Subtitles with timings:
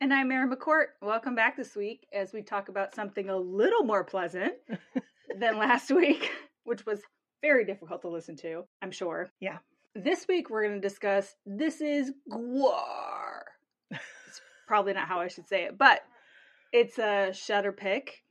[0.00, 0.86] And I'm Erin McCourt.
[1.02, 4.54] Welcome back this week as we talk about something a little more pleasant
[5.38, 6.30] than last week,
[6.64, 7.00] which was
[7.42, 9.30] very difficult to listen to, I'm sure.
[9.40, 9.58] Yeah.
[9.94, 13.42] This week we're going to discuss This is GWAR.
[13.90, 16.00] it's probably not how I should say it, but
[16.72, 18.22] it's a Shudder pick,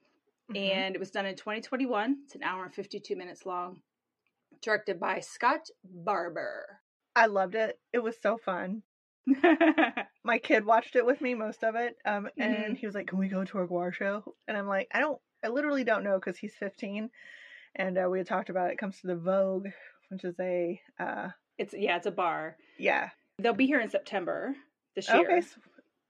[0.51, 0.57] Mhm.
[0.73, 2.21] and it was done in 2021.
[2.25, 3.81] It's an hour and 52 minutes long,
[4.61, 6.79] directed by Scott Barber.
[7.15, 7.79] I loved it.
[7.93, 8.81] It was so fun.
[10.23, 11.97] My kid watched it with me, most of it.
[12.05, 12.77] Um, and Mhm.
[12.77, 15.19] he was like, "Can we go to a GWAR show?" And I'm like, "I don't.
[15.43, 17.09] I literally don't know because he's 15."
[17.75, 18.73] And uh, we had talked about it.
[18.73, 19.67] it comes to the Vogue,
[20.09, 22.57] which is a uh, it's yeah, it's a bar.
[22.77, 23.09] yeah.
[23.37, 24.53] They'll be here in September
[24.95, 25.21] this year.
[25.21, 25.57] Okay, s-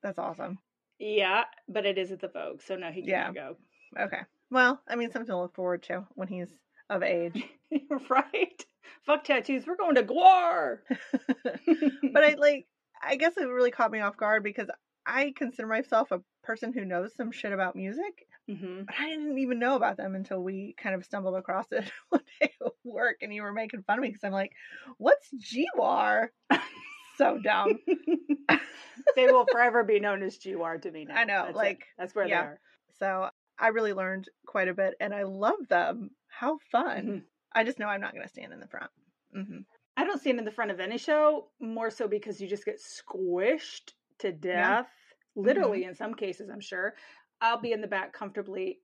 [0.01, 0.57] that's awesome.
[0.97, 3.55] Yeah, but it is at the Vogue, so no, he can't go.
[3.99, 4.21] Okay.
[4.49, 6.47] Well, I mean, something to look forward to when he's
[6.89, 7.43] of age.
[8.09, 8.65] right?
[9.05, 9.67] Fuck tattoos.
[9.67, 10.79] We're going to GWAR.
[12.13, 12.65] but I like
[13.01, 14.69] I guess it really caught me off guard because
[15.05, 19.37] I consider myself a person who knows some shit about music, hmm but I didn't
[19.37, 23.17] even know about them until we kind of stumbled across it one day at work
[23.21, 24.53] and you were making fun of me because I'm like,
[24.97, 26.29] what's GWAR?
[27.17, 27.79] so dumb.
[29.15, 31.15] they will forever be known as GWAR to me now.
[31.15, 31.55] I know, That's it.
[31.55, 32.41] like, that's where yeah.
[32.41, 32.59] they are.
[32.99, 36.11] So I really learned quite a bit and I love them.
[36.27, 37.05] How fun.
[37.05, 37.21] Mhm.
[37.53, 38.91] I just know I'm not going to stand in the front.
[39.33, 39.59] hmm
[39.99, 42.79] I don't stand in the front of any show more so because you just get
[42.79, 44.87] squished to death.
[45.35, 45.89] Literally, Mm-hmm.
[45.89, 46.95] in some cases, I'm sure.
[47.41, 48.79] I'll be in the back comfortably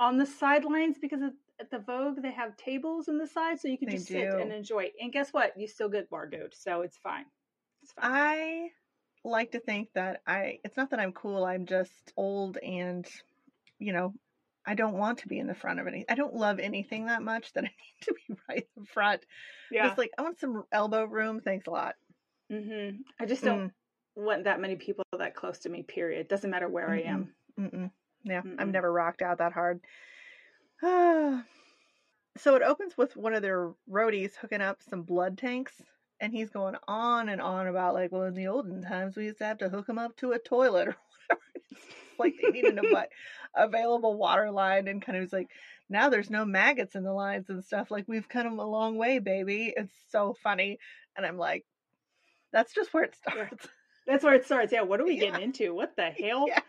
[0.00, 3.78] on the sidelines because at- the Vogue they have tables in the side, so you
[3.78, 4.90] can They just sit and enjoy.
[5.00, 5.56] And guess what?
[5.56, 7.26] You still get bargoed, so it's fine.
[7.82, 8.10] It's fine.
[8.12, 8.68] I
[9.24, 13.06] like to think that I it's not that I'm cool, I'm just old and
[13.78, 14.14] you know,
[14.66, 17.22] I don't want to be in the front of any I don't love anything that
[17.22, 19.24] much that I need to be right in front.
[19.70, 19.86] yeah.
[19.86, 21.94] Just like I want some elbow room, thanks a lot.
[22.50, 22.90] hmm
[23.20, 23.72] I just don't
[24.16, 25.82] want that many people that close to me.
[25.82, 26.28] Period.
[26.28, 27.32] Doesn't matter where I am.
[27.58, 27.90] Mm-mm.
[28.24, 29.80] Yeah, I've never rocked out that hard.
[30.82, 35.80] so it opens with one of their roadies hooking up some blood tanks,
[36.20, 39.38] and he's going on and on about like, well, in the olden times we used
[39.38, 40.96] to have to hook them up to a toilet or
[41.28, 41.42] whatever.
[41.70, 43.10] It's like they needed a but
[43.56, 45.48] available water line, and kind of was like,
[45.88, 47.90] now there's no maggots in the lines and stuff.
[47.90, 49.72] Like we've come a long way, baby.
[49.76, 50.78] It's so funny,
[51.16, 51.64] and I'm like,
[52.52, 53.66] that's just where it starts.
[54.06, 54.72] That's where it starts.
[54.72, 54.82] Yeah.
[54.82, 55.30] What are we Yeah.
[55.30, 55.74] getting into?
[55.74, 56.46] What the hell?
[56.48, 56.60] Yeah.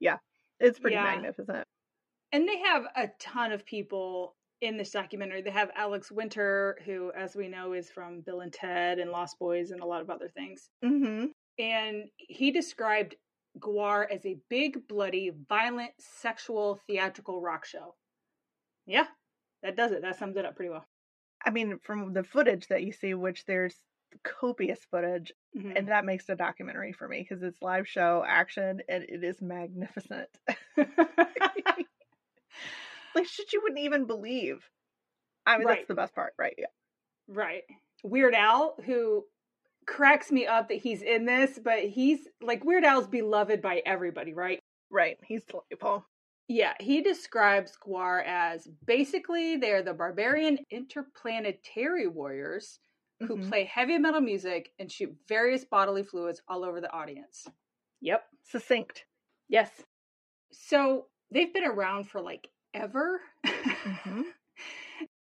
[0.00, 0.16] Yeah,
[0.58, 1.04] it's pretty Yeah.
[1.04, 1.66] magnificent.
[2.32, 5.42] And they have a ton of people in this documentary.
[5.42, 9.38] They have Alex Winter, who, as we know, is from Bill and Ted and Lost
[9.38, 10.70] Boys and a lot of other things.
[10.84, 11.26] Mm-hmm.
[11.58, 13.16] And he described
[13.58, 17.94] GWAR as a big, bloody, violent, sexual, theatrical rock show.
[18.86, 19.06] Yeah,
[19.62, 20.02] that does it.
[20.02, 20.86] That sums it up pretty well.
[21.44, 23.74] I mean, from the footage that you see, which there's
[24.24, 25.76] copious footage, Mhm.
[25.76, 29.40] and that makes the documentary for me because it's live show action and it is
[29.40, 30.28] magnificent.
[33.14, 34.68] like shit, you wouldn't even believe.
[35.46, 35.76] I mean, Right.
[35.78, 36.54] that's the best part, right?
[36.56, 36.66] Yeah.
[37.28, 37.64] Right.
[38.04, 39.26] Weird Al, who
[39.86, 44.32] cracks me up that he's in this, but he's like Weird Al's beloved by everybody,
[44.34, 44.58] right?
[44.90, 45.18] Right.
[45.24, 46.06] He's delightful.
[46.48, 52.78] Yeah, he describes GWAR as basically they're the barbarian interplanetary warriors
[53.20, 53.48] who Mhm.
[53.48, 57.46] play heavy metal music and shoot various bodily fluids all over the audience.
[58.00, 58.28] Yep.
[58.42, 59.06] Succinct.
[59.48, 59.84] Yes.
[60.50, 63.20] So they've been around for like ever.
[63.44, 64.24] Mhm.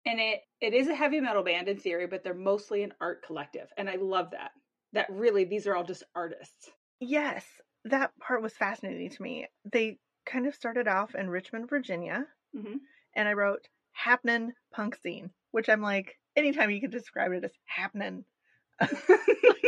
[0.08, 3.22] And it it is a heavy metal band in theory, but they're mostly an art
[3.24, 3.72] collective.
[3.76, 4.52] And I love that.
[4.92, 6.70] That really these are all just artists.
[7.00, 9.48] Yes, that part was fascinating to me.
[9.64, 12.88] They kind of started off in Richmond, Virginia, Mhm.
[13.14, 17.52] and I wrote happening punk scene, which I'm like, anytime you can describe it as
[17.66, 18.26] happening,
[18.80, 18.88] I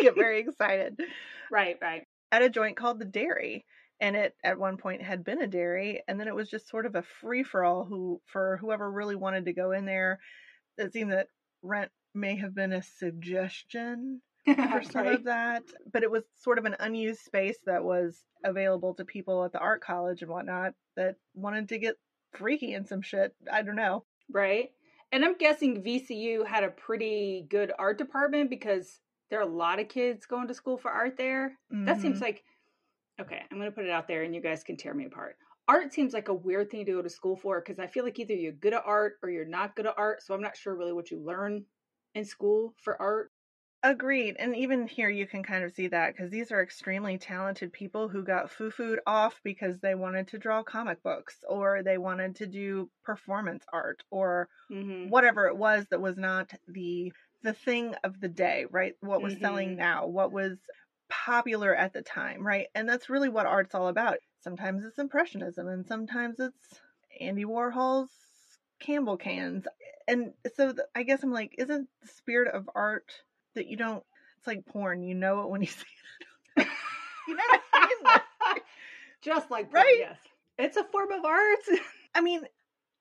[0.01, 0.99] get very excited.
[1.51, 2.07] Right, right.
[2.33, 3.67] At a joint called the Dairy,
[4.01, 6.87] and it at one point had been a dairy, and then it was just sort
[6.87, 10.21] of a free for all who for whoever really wanted to go in there.
[10.79, 11.29] It seemed that
[11.63, 14.23] rent may have been a suggestion
[14.69, 15.15] for some Right.
[15.15, 19.45] of that, but it was sort of an unused space that was available to people
[19.45, 21.97] at the art college and whatnot that wanted to get
[22.33, 23.35] freaky and some shit.
[23.51, 24.07] I don't know.
[24.31, 24.71] Right.
[25.13, 29.81] And I'm guessing VCU had a pretty good art department because there are a lot
[29.81, 31.59] of kids going to school for art there.
[31.85, 32.21] That seems Mhm.
[32.21, 32.45] like
[33.21, 35.37] okay, I'm going to put it out there and you guys can tear me apart.
[35.69, 38.19] art seems like a weird thing to go to school for because I feel like
[38.19, 40.23] either you're good at art or you're not good at art.
[40.23, 41.67] So I'm not sure really what you learn
[42.15, 43.33] in school for art.
[43.83, 44.37] Agreed.
[44.39, 48.09] And even here, you can kind of see that because these are extremely talented people
[48.09, 52.37] who got foo fooed off because they wanted to draw comic books or they wanted
[52.37, 55.11] to do performance art or Mm-hmm.
[55.11, 57.13] whatever it was that was not the
[57.43, 59.77] the thing of the day right what was selling Mhm.
[59.77, 60.59] now what was
[61.11, 65.69] popular at the time right and that's really what art's all about sometimes it's impressionism
[65.69, 66.81] and sometimes it's
[67.21, 68.11] andy warhol's
[68.81, 69.67] campbell cans
[70.09, 73.13] and so i guess i'm like isn't the spirit of art
[73.55, 74.03] that you don't
[74.39, 75.85] it's like porn you know it when you see
[76.57, 76.67] it
[77.31, 78.63] you know what I mean?
[79.23, 79.97] Just like Right?
[79.99, 80.19] Yes.
[80.59, 81.59] It's a form of art.
[82.15, 82.43] I mean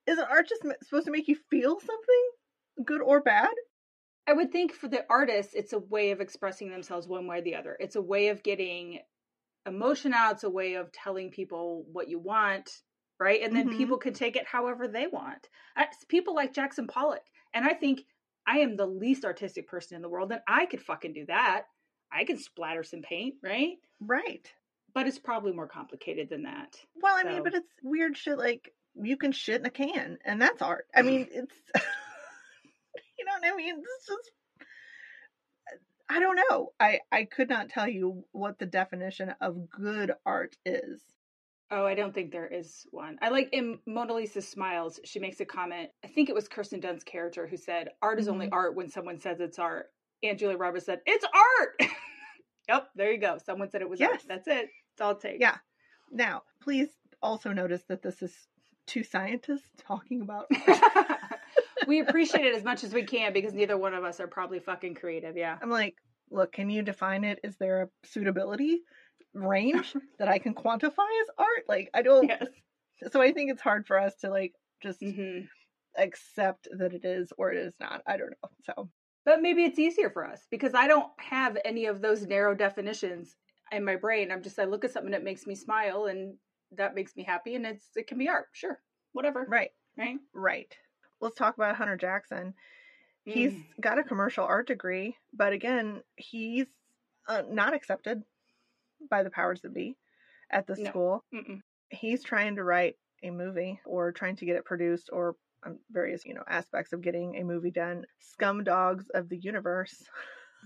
[0.05, 3.49] isn't art just supposed to make you feel something good or bad
[4.29, 7.41] I would think for the artists, it's a way of expressing themselves one way or
[7.41, 7.75] the other.
[7.79, 8.99] It's a way of getting
[9.65, 10.33] emotion out.
[10.33, 12.69] It's a way of telling people what you want,
[13.19, 13.41] right?
[13.41, 13.77] And then Mhm.
[13.77, 15.49] people can take it however they want.
[15.75, 18.05] I, people like Jackson Pollock, and I think
[18.45, 21.65] I am the least artistic person in the world, and I could fucking do that.
[22.11, 23.77] I can splatter some paint, right?
[23.99, 24.53] right
[24.93, 26.79] But it's probably more complicated than that.
[27.01, 30.39] Well, I mean, but it's weird shit like you can shit in a can, and
[30.39, 30.87] that's art.
[30.95, 31.98] I mean, it's you know what
[33.43, 33.75] I mean.
[33.79, 34.31] It's just
[36.09, 36.73] I don't know.
[36.79, 41.01] I I could not tell you what the definition of good art is.
[41.71, 43.19] Oh, I don't think there is one.
[43.21, 45.91] I like in Mona Lisa Smiles, she makes a comment.
[46.03, 48.53] I think it was Kirsten Dunst's character who said, Art is only Mhm.
[48.53, 49.91] art when someone says it's art.
[50.23, 51.79] And Julia Roberts said, It's art.
[52.67, 53.37] yep, there you go.
[53.45, 54.13] Someone said it was art.
[54.13, 54.23] Yes.
[54.27, 54.69] That's it.
[54.97, 55.39] That's all it takes.
[55.41, 55.57] Yeah.
[56.11, 56.89] Now, please
[57.21, 58.33] also notice that this is
[58.87, 61.18] two scientists talking about art.
[61.89, 64.59] We appreciate it as much as we can because neither one of us are probably
[64.59, 65.35] fucking creative.
[65.35, 65.57] Yeah.
[65.61, 65.95] I'm like,
[66.31, 67.39] look, can you define it?
[67.43, 68.81] Is there a suitability
[69.33, 71.65] range that I can quantify as art?
[71.67, 72.29] Like, I don't.
[72.29, 72.47] Yes.
[73.11, 74.53] So I think it's hard for us to like
[74.83, 75.39] just hmm
[75.97, 78.01] accept that it is or it is not.
[78.07, 78.49] I don't know.
[78.63, 78.89] So
[79.25, 83.35] But maybe it's easier for us because I don't have any of those narrow definitions
[83.71, 84.31] in my brain.
[84.31, 86.35] I'm just I look at something that makes me smile and
[86.73, 88.47] that makes me happy and it's it can be art.
[88.53, 88.79] Sure.
[89.13, 89.47] Whatever.
[89.49, 90.17] right, Right?
[90.35, 90.75] right.
[91.21, 92.53] Let's talk about Hunter Jackson.
[93.25, 93.65] He's Mm.
[93.81, 96.67] got a commercial art degree, but again, he's
[97.27, 98.23] uh, not accepted
[99.09, 99.95] by the powers that be
[100.49, 100.89] at the No.
[100.89, 101.25] school.
[101.33, 101.61] Mm-mm.
[101.89, 106.25] He's trying to write a movie or trying to get it produced or um, various,
[106.25, 108.05] you know, aspects of getting a movie done.
[108.21, 110.07] Scumdogs of the Universe.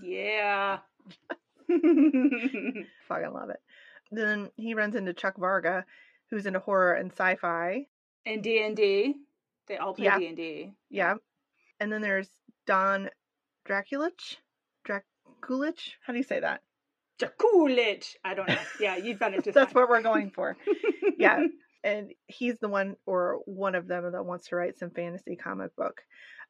[0.00, 0.78] Yeah.
[1.68, 3.60] Fucking love it.
[4.10, 5.84] Then he runs into Chuck Varga,
[6.30, 7.86] who's into horror and sci-fi.
[8.26, 9.14] and D and D.
[9.66, 10.18] They all play Yeah.
[10.18, 10.72] D and D.
[10.90, 11.14] Yeah.
[11.80, 12.28] And then there's
[12.66, 13.10] Don
[13.68, 14.36] Drakulich.
[14.86, 15.90] Drakulich?
[16.06, 16.62] How do you say that?
[17.18, 18.14] Jakulich.
[18.24, 18.56] I don't know.
[18.80, 20.56] Yeah, you've done it That's what we're going for.
[21.18, 21.40] yeah.
[21.84, 25.76] And he's the one or one of them that wants to write some fantasy comic
[25.76, 26.00] book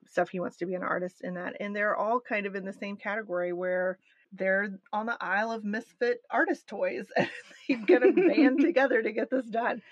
[0.07, 0.29] stuff.
[0.29, 1.57] He wants to be an artist in that.
[1.59, 3.99] And they're all kind of in the same category where
[4.33, 7.29] they're on the Isle of Misfit artist toys and
[7.69, 9.83] they get a band together to get this done.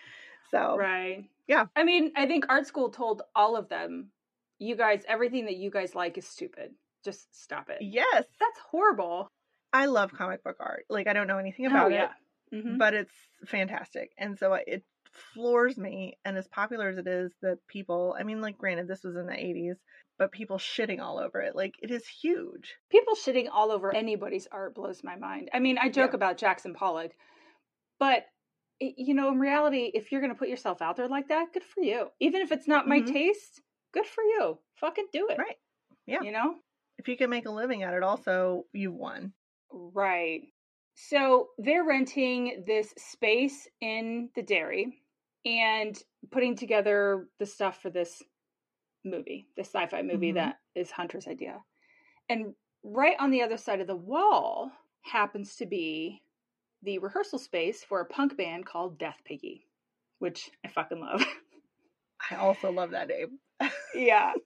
[0.52, 1.25] So Right.
[1.49, 1.66] Yeah.
[1.75, 4.10] I mean, I think art school told all of them,
[4.58, 6.72] you guys, everything that you guys like is stupid.
[7.04, 7.78] Just stop it.
[7.81, 9.28] yes, That's horrible.
[9.72, 10.84] I love comic book art.
[10.88, 11.99] Like I don't know anything about oh, it.
[11.99, 12.12] yeah.
[12.52, 12.78] Mhm.
[12.78, 13.14] but it's
[13.46, 14.10] fantastic.
[14.19, 14.84] And so it
[15.34, 16.19] floors me.
[16.25, 19.26] And as popular as it is, that people, I mean, like, granted, this was in
[19.26, 19.76] the 80s,
[20.18, 21.56] but people shitting all over it.
[21.56, 22.75] Like, it is huge.
[22.90, 25.50] People shitting all over anybody's art blows my mind.
[25.54, 26.16] I mean, I joke Yeah.
[26.16, 27.12] about Jackson Pollock,
[27.99, 28.26] but
[28.96, 31.64] you know, in reality, if you're going to put yourself out there like that, good
[31.64, 32.08] for you.
[32.20, 33.12] Even if it's not my Mhm.
[33.12, 33.62] taste,
[33.92, 34.58] good for you.
[34.76, 35.38] Fucking do it.
[35.38, 35.58] Right.
[36.06, 36.22] Yeah.
[36.22, 36.56] You know?
[36.98, 39.32] If you can make a living at it, also, you've won.
[39.70, 40.52] Right.
[40.94, 45.02] So they're renting this space in the dairy
[45.44, 48.22] and putting together the stuff for this
[49.04, 50.36] movie, the sci fi movie Mhm.
[50.36, 51.64] that is Hunter's idea.
[52.28, 54.70] And right on the other side of the wall
[55.02, 56.22] happens to be
[56.82, 59.66] the rehearsal space for a punk band called Death Piggy,
[60.18, 61.24] which I fucking love.
[62.30, 63.38] I also love that name.
[63.94, 64.32] yeah.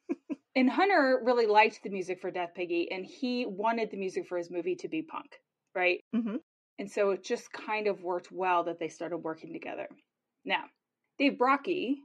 [0.56, 4.38] And Hunter really liked the music for Death Piggy, and he wanted the music for
[4.38, 5.26] his movie to be punk,
[5.74, 6.00] right?
[6.14, 6.38] Mhm.
[6.78, 9.86] And so it just kind of worked well that they started working together.
[10.46, 10.64] Now,
[11.18, 11.96] Dave Brockie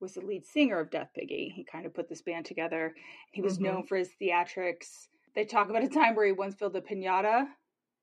[0.00, 1.52] was the lead singer of Death Piggy.
[1.56, 2.94] He kind of put this band together.
[3.32, 3.62] He was Mhm.
[3.62, 5.08] known for his theatrics.
[5.34, 7.48] They talk about a time where he once filled a pinata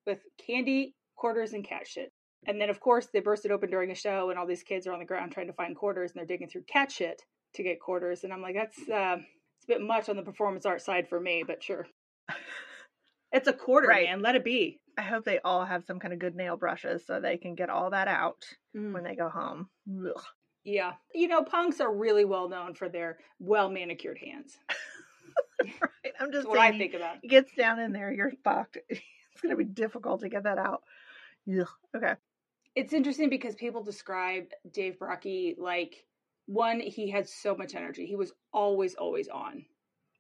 [0.06, 2.12] with candy, quarters, and cat shit.
[2.48, 4.86] And then, of course, they burst it open during a show, and all these kids
[4.88, 7.22] are on the ground trying to find quarters, and they're digging through cat shit
[7.56, 8.24] to get quarters.
[8.24, 9.18] And I'm like, that's uh,
[9.58, 11.88] it's a bit much on the performance art side for me, but sure.
[13.32, 14.06] It's a quarter, Right.
[14.08, 14.22] man.
[14.22, 14.80] Let it be.
[14.98, 17.70] I hope they all have some kind of good nail brushes so they can get
[17.70, 18.94] all that out Mm.
[18.94, 19.68] when they go home.
[19.90, 20.24] Ugh.
[20.64, 20.94] Yeah.
[21.14, 24.58] You know, punks are really well known for their well manicured hands.
[25.62, 26.14] right.
[26.20, 27.18] I'm just That's what I think about.
[27.24, 28.78] It gets down in there, you're fucked.
[29.34, 30.84] It's gonna be difficult to get that out.
[31.50, 31.68] Ugh.
[31.96, 32.14] Okay.
[32.76, 36.06] It's interesting because people describe Dave Brockie like
[36.48, 38.06] one, he had so much energy.
[38.06, 39.66] He was always, always on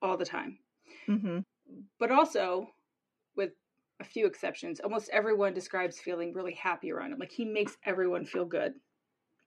[0.01, 0.57] all the time.
[1.07, 1.39] Mm-hmm.
[1.99, 2.67] But also,
[3.35, 3.51] with
[3.99, 7.19] a few exceptions, almost everyone describes feeling really happy around him.
[7.19, 8.73] Like he makes everyone feel good.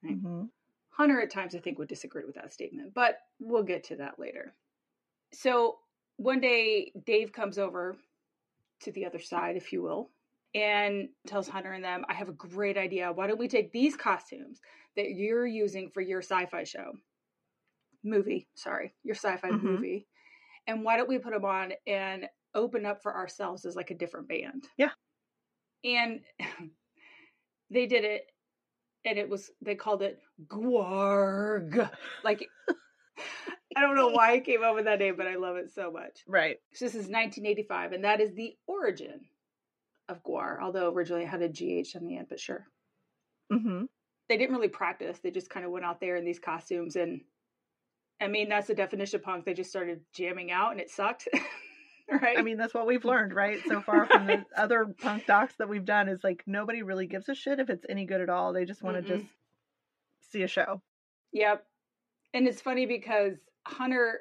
[0.02, 0.16] Right.
[0.16, 0.44] Mm-hmm.
[0.90, 4.18] Hunter, at times, I think, would disagree with that statement, but we'll get to that
[4.18, 4.52] later.
[5.32, 5.78] So
[6.16, 7.96] one day, Dave comes over
[8.80, 10.10] to the other side, if you will,
[10.54, 13.12] and tells Hunter and them, I have a great idea.
[13.12, 14.60] Why don't we take these costumes
[14.96, 16.92] that you're using for your sci fi show?
[18.04, 19.62] Movie, sorry, your sci fi Mhm.
[19.62, 20.06] movie.
[20.66, 23.94] And why don't we put them on and open up for ourselves as like a
[23.94, 24.68] different band?
[24.76, 24.92] Yeah.
[25.84, 26.24] And
[27.70, 28.30] they did it,
[29.04, 31.90] and it was, they called it Gwarg.
[32.24, 32.50] Like,
[33.76, 35.90] I don't know why I came up with that name, but I love it so
[35.90, 36.24] much.
[36.26, 36.58] Right.
[36.72, 39.20] So this is 1985, and that is the origin
[40.08, 42.66] of GWAR, although originally it had a GH on the end, but sure.
[43.52, 43.84] Mm-hmm.
[44.28, 45.18] They didn't really practice.
[45.18, 46.96] They just kind of went out there in these costumes.
[46.96, 47.20] And
[48.20, 49.44] I mean, that's the definition of punk.
[49.44, 51.28] They just started jamming out and it sucked.
[52.10, 52.38] right?
[52.38, 53.58] I mean, that's what we've learned, right?
[53.66, 57.28] So far from the other punk docs that we've done is like nobody really gives
[57.28, 58.52] a shit if it's any good at all.
[58.52, 59.30] They just want to just
[60.30, 60.82] see a show.
[61.32, 61.64] Yep.
[62.34, 64.20] And it's funny because Hunter,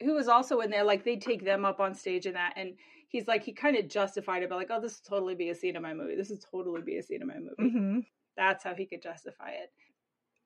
[0.00, 2.74] who was also in there, like they take them up on stage and that, and
[3.14, 5.54] he's like, he kind of justified it by like, oh, this will totally be a
[5.54, 6.16] scene in my movie.
[6.16, 7.76] This is totally be a scene in my movie.
[7.76, 8.00] Mm-hmm.
[8.36, 9.70] That's how he could justify it.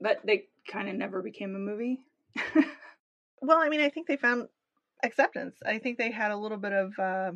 [0.02, 2.00] But they kind of never became a movie.
[3.40, 4.48] Well, I mean, I think they found
[5.02, 5.58] acceptance.
[5.64, 7.30] I think they had a little bit of, uh,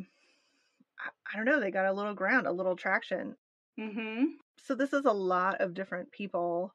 [0.99, 3.35] I, don't know, they got a little ground, a little traction.
[3.79, 4.25] mm-hmm.
[4.57, 6.73] So this is a lot of different people,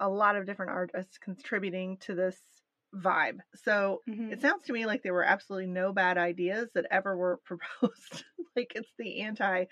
[0.00, 2.38] a lot of different artists contributing to this
[2.94, 3.38] vibe.
[3.64, 4.32] So mm-hmm.
[4.32, 8.24] it sounds to me like there were absolutely no bad ideas that ever were proposed.
[8.56, 9.64] like it's the anti,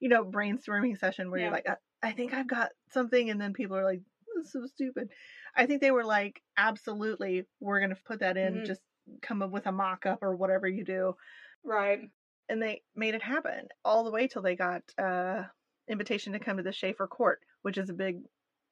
[0.00, 1.46] you know, brainstorming session where Yeah.
[1.46, 4.02] you're like, I, I think I've got something, and then people are like,
[4.36, 5.08] this is so stupid.
[5.56, 8.54] I think they were like, absolutely, we're gonna put that in.
[8.54, 8.66] Mhm.
[8.66, 8.82] Just
[9.22, 11.16] come up with a mock up or whatever you do,
[11.64, 12.10] Right.
[12.48, 15.44] and they made it happen all the way till they got uh
[15.88, 18.20] invitation to come to the Schaefer Court, which is a big.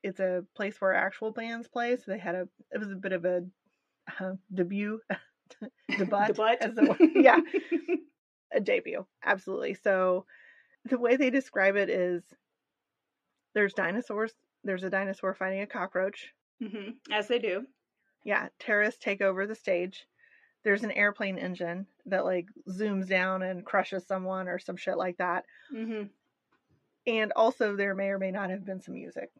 [0.02, 1.96] It's a place where actual bands play.
[1.96, 2.48] So they had a.
[2.72, 3.44] It was a bit of a
[4.20, 5.00] uh, debut.
[5.60, 6.62] debut, the butt.
[6.62, 7.38] as the yeah
[8.52, 10.24] a debut absolutely so
[10.86, 12.22] the way they describe it is
[13.54, 14.32] there's dinosaurs
[14.64, 16.32] there's a dinosaur fighting a cockroach
[16.62, 17.66] hmm As they do.
[18.24, 20.06] yeah terrorists take over the stage
[20.64, 25.16] there's an airplane engine that like zooms down and crushes someone or some shit like
[25.18, 26.04] that hmm
[27.06, 29.30] and also there may or may not have been some music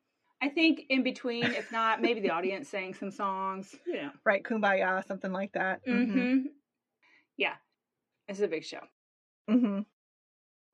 [0.45, 3.75] I think in between, if not, maybe the audience sang some songs.
[3.87, 4.11] You know.
[4.25, 6.49] right kumbaya something like that Mm-hmm.
[7.39, 7.55] Yeah.
[8.29, 8.81] It's a big show.
[9.49, 9.81] hmm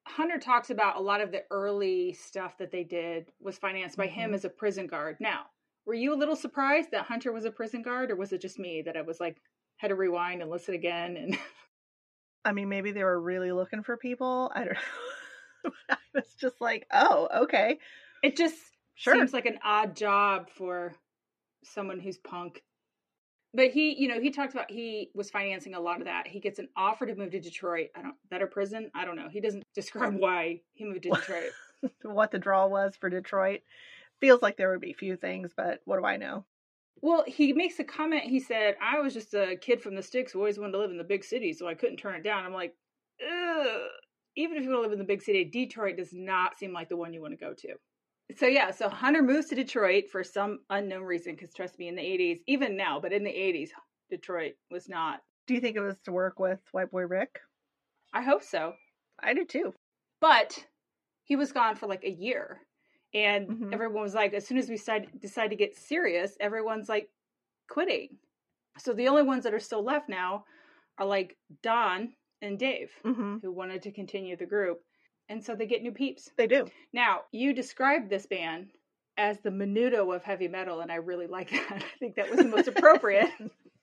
[0.09, 4.09] Hunter talks about a lot of the early stuff that they did was financed by
[4.09, 4.35] him Mhm.
[4.35, 5.19] as a prison guard.
[5.21, 5.47] Now,
[5.87, 8.59] were you a little surprised that Hunter was a prison guard, or was it just
[8.59, 9.41] me that I was like
[9.77, 11.17] had to rewind and listen again?
[11.17, 11.39] And
[12.45, 14.75] i mean maybe they were really looking for people i don't
[15.65, 17.79] know i was just like oh okay
[18.23, 18.57] it just
[19.01, 19.15] Sure.
[19.15, 20.93] seems like an odd job for
[21.65, 22.63] someone who's punk.
[23.55, 26.27] But he, you know, he talked about he was financing a lot of that.
[26.27, 27.89] He gets an offer to move to Detroit.
[27.97, 28.91] I don't better prison.
[28.95, 29.29] I don't know.
[29.31, 31.51] He doesn't describe why he moved to Detroit.
[32.03, 33.63] what the draw was for Detroit.
[34.21, 36.45] Feels like there would be few things, but what do I know?
[37.01, 38.25] Well, he makes a comment.
[38.25, 40.91] He said, "I was just a kid from the sticks who always wanted to live
[40.91, 42.75] in the big city, so I couldn't turn it down." I'm like,
[43.23, 43.81] Ugh.
[44.37, 46.91] even if you want to live in the big city, Detroit does not seem like
[46.91, 47.75] the one you want to go to.
[48.37, 51.35] So yeah, so Hunter moves to Detroit for some unknown reason.
[51.35, 53.73] Because trust me, in the '80s, even now, but in the '80s,
[54.09, 55.23] Detroit was not.
[55.47, 57.41] Do you think it was to work with White Boy Rick?
[58.13, 58.77] I hope so,
[59.19, 59.75] I do too.
[60.21, 60.67] but
[61.25, 62.67] he was gone for like a year,
[63.15, 63.73] and Mhm.
[63.73, 67.11] everyone was like, as soon as we decide decide to get serious, everyone's like
[67.69, 68.19] quitting.
[68.79, 70.47] So the only ones that are still left now
[70.99, 73.39] are like Don and Dave, Mm-hmm.
[73.43, 74.83] who wanted to continue the group.
[75.31, 76.31] And so they get new peeps.
[76.37, 76.67] They do.
[76.93, 78.73] Now, you described this band
[79.17, 81.71] as the menudo of heavy metal, and I really like that.
[81.85, 83.31] I think that was the most appropriate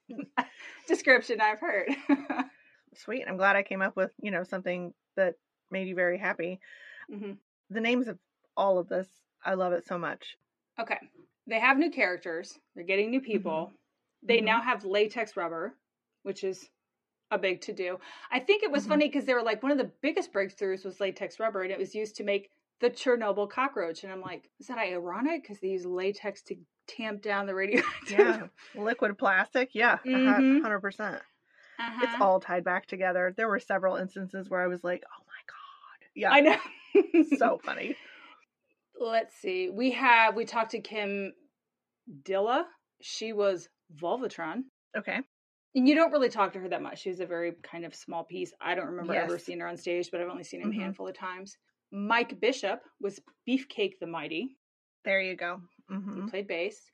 [0.88, 1.90] description I've heard.
[2.96, 3.24] Sweet.
[3.28, 5.36] I'm glad I came up with, you know, something that
[5.72, 6.60] made you very happy.
[7.10, 7.34] hmm
[7.70, 8.20] The names of
[8.58, 9.08] all of this,
[9.46, 10.36] I love it so much.
[10.80, 11.00] Okay.
[11.48, 13.72] They have new characters, they're getting new people.
[14.22, 14.46] They Mhm.
[14.46, 15.78] now have latex rubber,
[16.24, 16.70] which is
[17.32, 18.00] a big to do.
[18.32, 18.90] I think it was Mhm.
[18.90, 21.78] funny because they were like, one of the biggest breakthroughs was latex rubber, and it
[21.78, 24.04] was used to make the Chernobyl cockroach.
[24.04, 25.42] And I'm like, is that ironic?
[25.42, 26.56] Because they use latex to
[26.88, 27.88] tamp down the radioactive.
[28.76, 28.82] Yeah.
[28.82, 29.72] Liquid plastic.
[29.74, 29.96] Yeah.
[29.96, 30.62] a hu- Mhm.
[30.62, 30.82] 100%.
[30.82, 31.22] percent
[31.80, 32.00] Uh-huh.
[32.04, 33.34] It's all tied back together.
[33.36, 36.10] There were several instances where I was like, oh my God.
[36.16, 36.32] Yeah.
[36.32, 37.24] I know.
[37.38, 37.96] so funny.
[39.00, 39.70] Let's see.
[39.70, 41.34] We have we talked to Kim
[42.24, 42.66] Dylla.
[43.02, 44.64] She was Vulvatron.
[44.98, 45.20] Okay.
[45.76, 47.00] And you don't really talk to her that much.
[47.02, 48.52] She's a very kind of small piece.
[48.62, 50.78] I don't remember ever seeing her on stage, but I've only seen him Mhm.
[50.78, 51.58] a handful of times.
[51.92, 54.58] Mike Bishop was Beefcake the Mighty.
[55.04, 55.62] There you go.
[55.88, 56.92] hmm He played bass.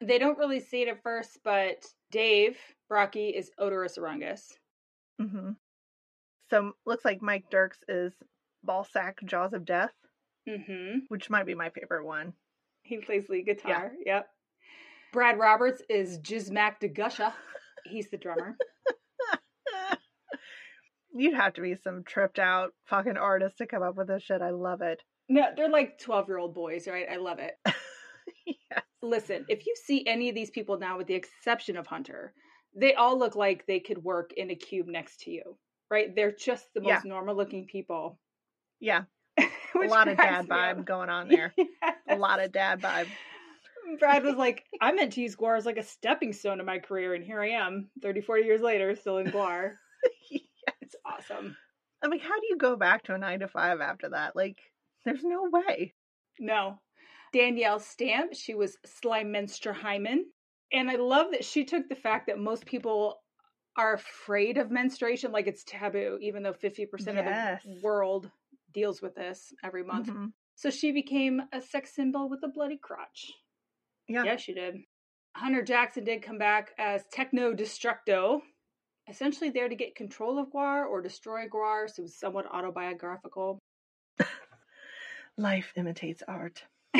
[0.00, 2.58] They don't really see it at first, but Dave
[2.90, 4.58] Brockie is Oderus Urungus.
[5.18, 5.52] hmm
[6.50, 8.12] So looks like Mike Derks is
[8.66, 9.94] Balsac Jaws of Death,
[10.48, 10.98] Mm-hmm.
[11.08, 12.34] which might be my favorite one.
[12.82, 13.92] He plays lead guitar.
[14.04, 14.28] Yep.
[15.12, 17.32] Brad Roberts is Jizmak Da Gusha.
[17.88, 18.56] He's the drummer.
[21.14, 24.42] You'd have to be some tripped out fucking artist to come up with this shit.
[24.42, 25.02] I love it.
[25.28, 27.06] No, they're like 12 year old boys, right?
[27.10, 27.54] I love it.
[28.46, 28.80] yeah.
[29.02, 32.34] Listen, if you see any of these people now, with the exception of Hunter,
[32.78, 35.56] they all look like they could work in a cube next to you,
[35.90, 36.14] right?
[36.14, 37.00] They're just the most Yeah.
[37.04, 38.18] normal looking people.
[38.78, 39.02] Yeah.
[39.38, 40.48] A lot of dad up.
[40.48, 41.54] vibe going on there.
[42.08, 43.08] A lot of dad vibe.
[43.98, 46.78] Brad was like, I meant to use GWAR as like a stepping stone in my
[46.78, 49.76] career, and here I am, 30, 40 years later, still in GWAR.
[50.82, 51.56] It's awesome.
[52.02, 54.36] I'm like, how do you go back to a nine to five after that?
[54.36, 54.60] Like,
[55.04, 55.94] there's no way.
[56.38, 56.80] No.
[57.32, 60.26] Danielle Stamp, she was Slymenstra Hymen.
[60.72, 63.22] And I love that she took the fact that most people
[63.76, 67.64] are afraid of menstruation like it's taboo, even though 50% Yes.
[67.64, 68.30] of the world
[68.72, 70.08] deals with this every month.
[70.08, 70.32] Mhm.
[70.54, 73.32] So she became a sex symbol with a bloody crotch.
[74.08, 74.24] Yeah.
[74.24, 74.76] Yeah, she did.
[75.34, 78.40] Hunter Jackson did come back as Techno Destructo,
[79.08, 83.58] essentially there to get control of GWAR or destroy GWAR, so it was somewhat autobiographical.
[85.36, 86.64] Life imitates art.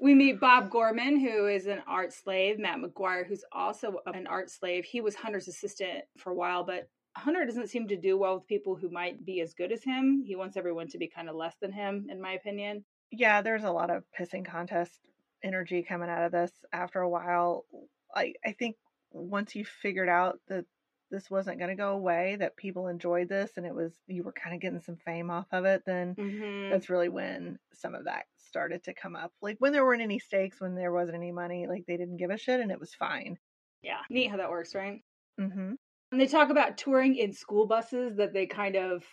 [0.00, 4.50] we meet Bob Gorman, who is an art slave, Matt McGuire, who's also an art
[4.50, 4.84] slave.
[4.84, 8.46] He was Hunter's assistant for a while, but Hunter doesn't seem to do well with
[8.46, 10.22] people who might be as good as him.
[10.24, 12.84] He wants everyone to be kind of less than him, in my opinion.
[13.12, 15.00] Yeah, there's a lot of pissing contest
[15.42, 17.66] energy coming out of this after a while.
[18.14, 18.76] I I think
[19.12, 20.66] once you figured out that
[21.10, 24.32] this wasn't going to go away, that people enjoyed this and it was you were
[24.32, 26.72] kind of getting some fame off of it, then Mm-hmm.
[26.72, 29.32] that's really when some of that started to come up.
[29.42, 32.30] Like when there weren't any stakes, when there wasn't any money, like they didn't give
[32.30, 33.38] a shit and it was fine.
[33.82, 35.04] Yeah, neat how that works, right?
[35.38, 35.76] Mhm.
[36.10, 39.04] And they talk about touring in school buses that they kind of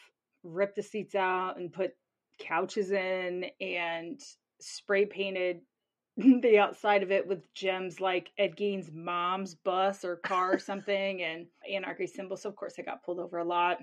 [0.44, 1.96] rip the seats out and put
[2.39, 4.19] couches in and
[4.60, 5.62] spray painted
[6.17, 11.21] the outside of it with gems like Ed Gein's mom's bus or car or something
[11.21, 12.41] and anarchy symbols.
[12.41, 13.80] So of course they got pulled over a lot.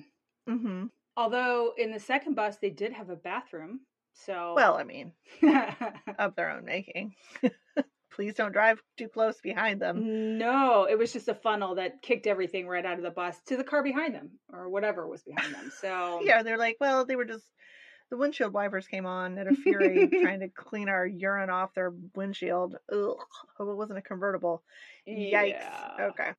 [0.48, 0.90] Mhm.
[1.16, 3.80] Although in the second bus they did have a bathroom.
[4.12, 5.12] So Well, I mean,
[6.18, 7.14] of their own making.
[8.10, 10.38] Please don't drive too close behind them.
[10.38, 13.58] no, it was just a funnel that kicked everything right out of the bus to
[13.58, 15.70] the car behind them or whatever was behind them.
[15.82, 17.44] So Yeah, they're like, well, they were just
[18.10, 21.92] the windshield wipers came on at a fury trying to clean our urine off their
[22.14, 22.76] windshield.
[22.92, 23.16] Ugh.
[23.56, 24.62] Hope it wasn't a convertible.
[25.08, 25.50] Yikes.
[25.52, 25.96] Yeah.
[26.00, 26.30] Okay.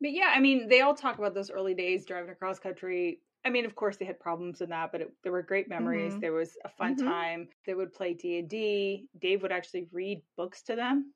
[0.00, 3.20] But yeah, I mean, they all talk about those early days driving across country.
[3.44, 6.14] I mean, of course, they had problems in that, but it, there were great memories.
[6.14, 6.20] Mhm.
[6.20, 7.04] There was a fun Mhm.
[7.04, 7.48] time.
[7.66, 9.06] They would play D and D.
[9.18, 11.12] Dave would actually read books to them.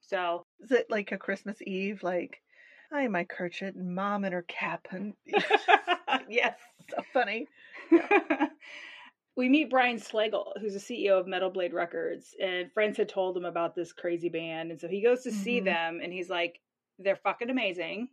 [0.00, 2.02] So Is it like a Christmas Eve?
[2.02, 2.40] Like,
[2.90, 4.86] hi, my Kerchit, and mom in her cap.
[4.90, 5.14] And
[6.28, 6.58] yes,
[6.90, 7.46] so funny.
[9.36, 13.36] We meet Brian Slagel, who's the CEO of Metal Blade Records, and friends had told
[13.36, 15.60] him about this crazy band, and so he goes to see Mhm.
[15.60, 16.60] them, and he's like,
[16.98, 18.10] "They're fucking amazing.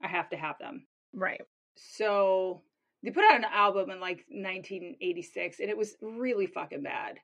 [0.00, 1.42] I have to have them." Right.
[1.76, 2.64] So
[3.02, 7.20] they put out an album in like 1986 and it was really fucking bad.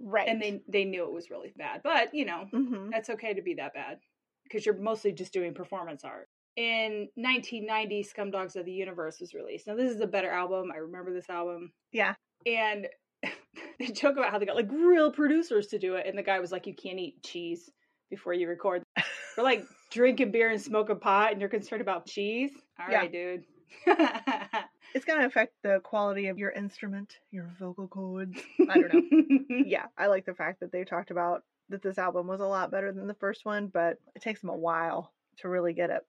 [0.00, 0.28] Right.
[0.28, 1.82] And they they knew it was really bad.
[1.82, 4.00] But, you know, hmm that's okay to be that bad
[4.44, 6.30] because you're mostly just doing performance art.
[6.56, 9.66] In 1990, Scumdogs of the Universe was released.
[9.66, 10.70] Now this is a better album.
[10.72, 11.74] I remember this album.
[11.92, 12.14] Yeah.
[12.46, 12.88] And
[13.78, 16.40] they joke about how they got like real producers to do it and the guy
[16.40, 17.70] was like you can't eat cheese
[18.10, 18.82] before you record.
[19.36, 22.52] We're like drinking beer and smoking pot and you're concerned about cheese?
[22.78, 22.98] All Yeah.
[23.00, 23.44] right, dude.
[24.94, 28.38] It's going to affect the quality of your instrument, your vocal cords.
[28.68, 29.56] I don't know.
[29.64, 32.70] yeah, I like the fact that they talked about that this album was a lot
[32.70, 36.02] better than the first one, but it takes them a while to really get it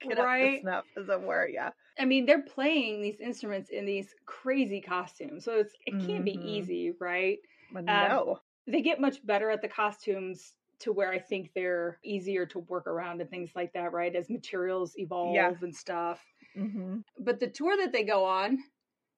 [0.00, 0.38] get up Right.
[0.40, 1.46] to snuff, as it were.
[1.48, 6.24] Yeah, I mean, they're playing these instruments in these crazy costumes, so it's it can't
[6.24, 6.38] be Mhm.
[6.48, 7.38] easy, right?
[7.70, 11.98] but Um, no, They get much better at the costumes to where I think they're
[12.04, 14.14] easier to work around and things like that, right?
[14.14, 16.24] As materials evolve and stuff.
[16.54, 18.62] hmm But the tour that they go on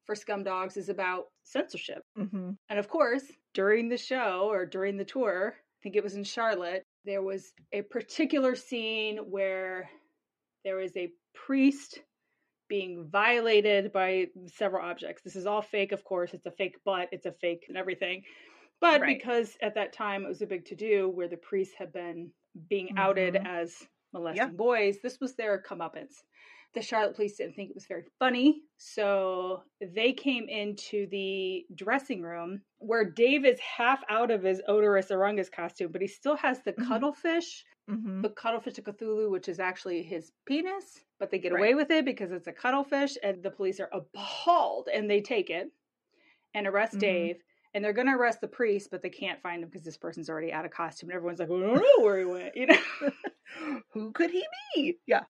[0.04, 2.04] for Scumdogs is about censorship.
[2.16, 6.16] hmm And of course, during the show or during the tour, I think it was
[6.16, 9.90] in Charlotte, there was a particular scene where
[10.64, 12.02] there was a priest
[12.68, 15.22] being violated by several objects.
[15.22, 16.34] This is all fake, of course.
[16.34, 18.24] It's a fake butt, it's a fake and everything.
[18.80, 19.06] But Right.
[19.06, 22.32] because at that time it was a big to do where the priests had been
[22.68, 23.46] being outed Mhm.
[23.46, 26.22] as molesting boys, this was their comeuppance.
[26.74, 32.22] The Charlotte police didn't think it was very funny, so they came into the dressing
[32.22, 36.62] room where Dave is half out of his Oderus Urungus costume, but he still has
[36.62, 37.10] the Mhm.
[37.12, 41.60] cuttlefish hmm the cuttlefish of Cthulhu, which is actually his penis, but they get Right.
[41.60, 45.50] away with it because it's a cuttlefish, and the police are appalled and they take
[45.50, 45.72] it
[46.54, 47.00] and arrest Mhm.
[47.00, 47.42] Dave.
[47.74, 50.30] And they're going to arrest the priest, but they can't find him because this person's
[50.30, 51.10] already out of costume.
[51.10, 52.78] And everyone's like, "We don't know where he went," you know.
[53.92, 55.00] Who could he be?
[55.06, 55.24] Yeah.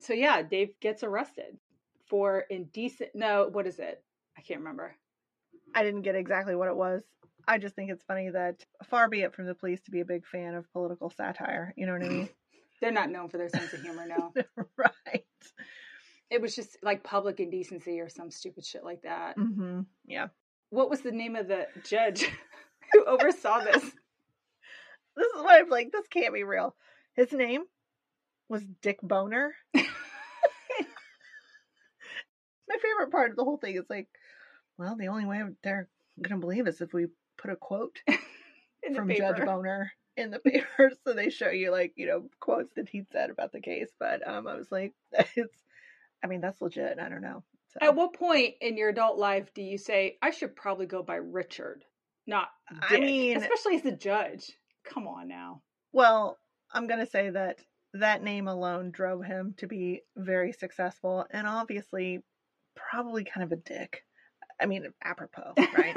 [0.00, 1.58] so yeah, Dave gets arrested
[2.06, 3.10] for indecent.
[3.14, 4.04] No, what is it?
[4.36, 4.96] I can't remember.
[5.74, 7.04] I didn't get exactly what it was.
[7.48, 10.04] I just think it's funny that far be it from the police to be a
[10.04, 11.72] big fan of political satire.
[11.76, 12.28] You know what I mean?
[12.80, 14.04] They're not known for their sense of humor.
[14.06, 14.32] No,
[14.76, 15.24] right.
[16.30, 19.36] it was just like public indecency or some stupid shit like that.
[19.36, 20.28] hmm Yeah.
[20.70, 22.28] What was the name of the judge
[22.92, 23.82] who oversaw this?
[25.16, 26.74] This is why I'm like, this can't be real.
[27.14, 27.62] His name
[28.48, 29.54] was Dick Boner.
[29.74, 29.82] My
[32.82, 34.08] favorite part of the whole thing is like,
[34.76, 35.88] well, the only way they're
[36.20, 37.06] gonna believe us if we
[37.38, 37.98] put a quote
[38.94, 39.10] from.
[39.10, 43.02] Judge Boner in the paper, so they show you like you know quotes that he
[43.12, 43.90] said about the case.
[43.98, 44.92] But um, I was like,
[45.36, 45.54] it's,
[46.22, 46.98] I mean, that's legit.
[46.98, 47.42] I don't know.
[47.72, 51.02] So, At what point in your adult life do you say I should probably go
[51.02, 51.84] by Richard,
[52.26, 52.48] not
[52.80, 54.52] I mean- especially as a judge.
[54.84, 55.62] Come on now.
[55.92, 56.38] well,
[56.72, 57.58] I'm gonna say that
[57.94, 62.22] that name alone drove him to be very successful, and obviously,
[62.74, 64.04] probably kind of a dick.
[64.60, 65.96] I mean, apropos, right?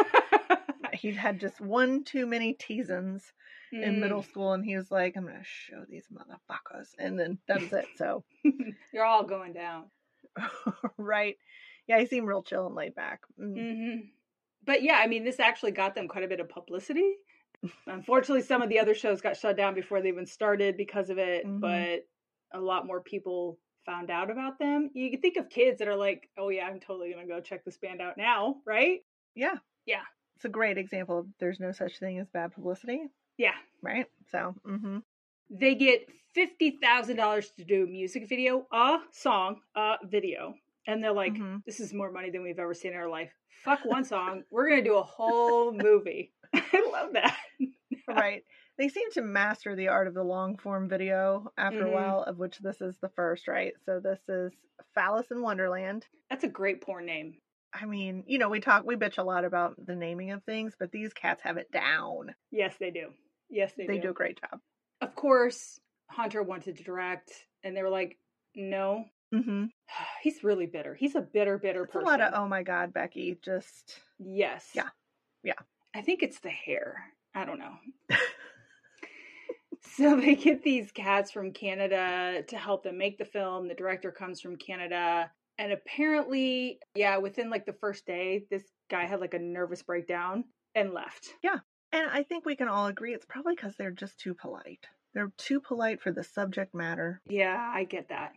[0.99, 3.33] He had just one too many teasins
[3.81, 7.62] in middle school, and he was like, "I'm gonna show these motherfuckers," and then that
[7.62, 7.88] was it.
[7.95, 8.75] So, Mm.
[8.93, 9.91] You're all going down.
[10.97, 11.38] right?
[11.88, 13.21] Yeah, he seemed real chill and laid back.
[13.39, 13.55] Mm.
[13.55, 13.95] hmm
[14.63, 17.15] But yeah, I mean, this actually got them quite a bit of publicity.
[17.88, 21.17] Unfortunately, some of the other shows got shut down before they even started because of
[21.17, 21.59] it, Mhm.
[21.62, 22.07] but
[22.53, 24.91] a lot more people found out about them.
[24.93, 27.41] You can think of kids that are like, oh, yeah, I'm totally going to go
[27.41, 29.01] check this band out now, right?
[29.35, 30.03] Yeah, Yeah.
[30.39, 33.56] It's a great example of there's no such thing as bad publicity, Yeah.
[33.82, 34.06] right?
[34.32, 34.99] So, hmm
[35.49, 40.56] They get $50,000 to do a music video, a song, a video.
[40.88, 41.62] And they're like, Mhm.
[41.65, 43.34] this is more money than we've ever seen in our life.
[43.65, 44.43] Fuck one song.
[44.49, 46.32] We're going to do a whole movie.
[46.54, 47.38] I love that.
[48.08, 48.45] right.
[48.78, 51.88] They seem to master the art of the long form video after Mhm.
[51.89, 53.73] a while, of which this is the first, right?
[53.86, 54.54] So this is
[54.95, 56.08] Phallus in Wonderland.
[56.30, 57.41] That's a great porn name.
[57.73, 60.73] I mean, you know, we talk, we bitch a lot about the naming of things,
[60.79, 62.34] but these cats have it down.
[62.51, 63.10] Yes, they do.
[63.49, 63.88] Yes, they, do.
[63.88, 64.03] They, do.
[64.03, 64.60] do a great job.
[65.01, 67.32] Of course, Hunter wanted to direct,
[67.63, 68.17] and they were like,
[68.55, 69.05] no.
[69.34, 69.65] Mm-hmm.
[70.23, 70.95] He's really bitter.
[70.95, 72.08] He's a bitter, bitter It's person.
[72.08, 73.38] a lot of oh my god, Becky.
[73.43, 74.67] Just Yes.
[74.73, 74.89] Yeah.
[75.43, 75.53] Yeah.
[75.95, 77.03] I think it's the hair.
[77.34, 77.75] I don't know.
[79.97, 83.67] so they get these cats from Canada to help them make the film.
[83.67, 85.32] The director comes from Canada.
[85.60, 90.45] And apparently, yeah, within like the first day, this guy had like a nervous breakdown
[90.74, 91.34] and left.
[91.43, 91.60] Yeah.
[91.91, 94.88] And I think we can all agree it's probably because they're just too polite.
[95.13, 97.22] They're too polite for the subject matter.
[97.28, 98.32] Yeah, I get that.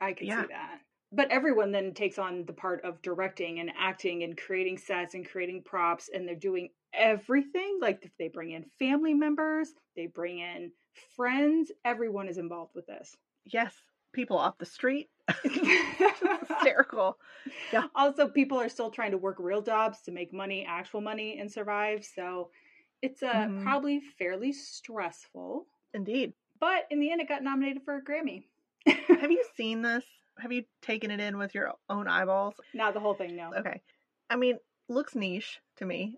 [0.00, 0.42] I can Yeah.
[0.42, 0.80] see that.
[1.12, 5.28] But everyone then takes on the part of directing and acting and creating sets and
[5.28, 7.78] creating props, and they're doing everything.
[7.80, 10.70] Like if they bring in family members, they bring in
[11.16, 11.72] friends.
[11.84, 13.16] Everyone is involved with this.
[13.44, 13.74] Yes,
[14.12, 15.08] people off the street,
[15.44, 17.18] hysterical.
[17.72, 17.84] Yeah.
[17.94, 21.50] Also, people are still trying to work real jobs to make money, actual money, and
[21.50, 22.04] survive.
[22.04, 22.50] So
[23.02, 23.62] it's uh, Mhm.
[23.62, 25.66] probably fairly stressful.
[25.94, 26.34] Indeed.
[26.58, 28.44] But in the end, it got nominated for a Grammy.
[28.86, 30.04] Have you seen this?
[30.38, 32.54] Have you taken it in with your own eyeballs?
[32.74, 33.52] Not the whole thing, no.
[33.54, 33.80] Okay.
[34.28, 36.16] I mean, looks niche to me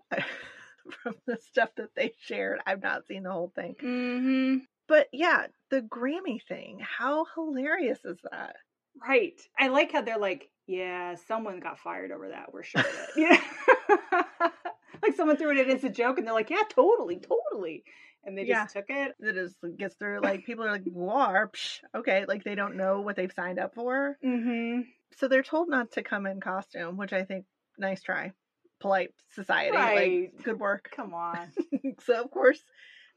[1.03, 2.59] from the stuff that they shared.
[2.65, 3.75] I've not seen the whole thing.
[3.79, 6.79] hmm But yeah, the Grammy thing.
[6.81, 8.57] How hilarious is that?
[9.07, 9.41] Right.
[9.59, 12.53] I like how they're like, yeah, someone got fired over that.
[12.53, 13.09] We're sure of it.
[13.17, 13.41] Yeah.
[15.01, 17.83] like someone threw it in as a joke, and they're like, yeah, totally, totally.
[18.23, 18.81] And they just Yeah.
[18.81, 19.15] took it.
[19.19, 23.01] That is gets through like people are like, war, psh, okay, like they don't know
[23.01, 24.15] what they've signed up for.
[24.23, 24.81] Mm-hmm.
[25.17, 27.45] So they're told not to come in costume, which I think
[27.79, 28.31] nice try.
[28.79, 29.75] Polite society.
[29.75, 30.31] Right.
[30.35, 30.91] Like good work.
[30.95, 31.51] Come on.
[32.05, 32.61] so of course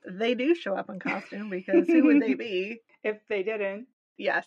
[0.08, 2.80] they do show up in costume because who would they be?
[3.02, 3.86] if they didn't.
[4.18, 4.46] Yes.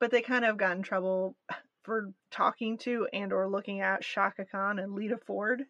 [0.00, 1.36] But they kind of got in trouble
[1.82, 5.62] for talking to and or looking at Chaka Khan and Lita Ford.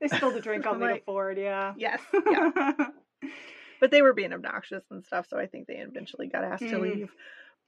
[0.00, 1.74] they stole the drink on I'm Lita Ford, yeah.
[1.76, 2.00] Yes.
[2.30, 2.50] Yeah.
[3.80, 6.76] but they were being obnoxious and stuff, so I think they eventually got asked to
[6.78, 6.82] Mm.
[6.82, 7.12] leave.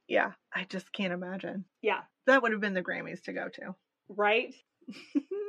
[0.08, 1.64] Yeah, I just can't imagine.
[1.80, 3.74] yeah, That would have been the Grammys to go to.
[4.08, 4.52] right?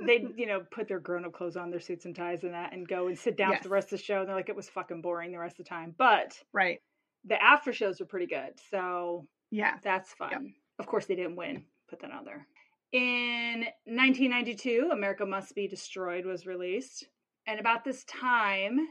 [0.05, 2.73] They'd, you know, put their grown up clothes on, their suits and ties and that,
[2.73, 3.59] and go and sit down Yes.
[3.59, 4.19] for the rest of the show.
[4.19, 5.95] And they're like, it was fucking boring the rest of the time.
[5.97, 6.79] But right.
[7.25, 8.59] the after shows were pretty good.
[8.69, 9.77] So Yeah.
[9.83, 10.53] that's fun.
[10.79, 11.65] Of course, they didn't win.
[11.89, 12.47] Put that out there.
[12.91, 17.07] In 1992, America Must Be Destroyed was released.
[17.47, 18.87] And about this time,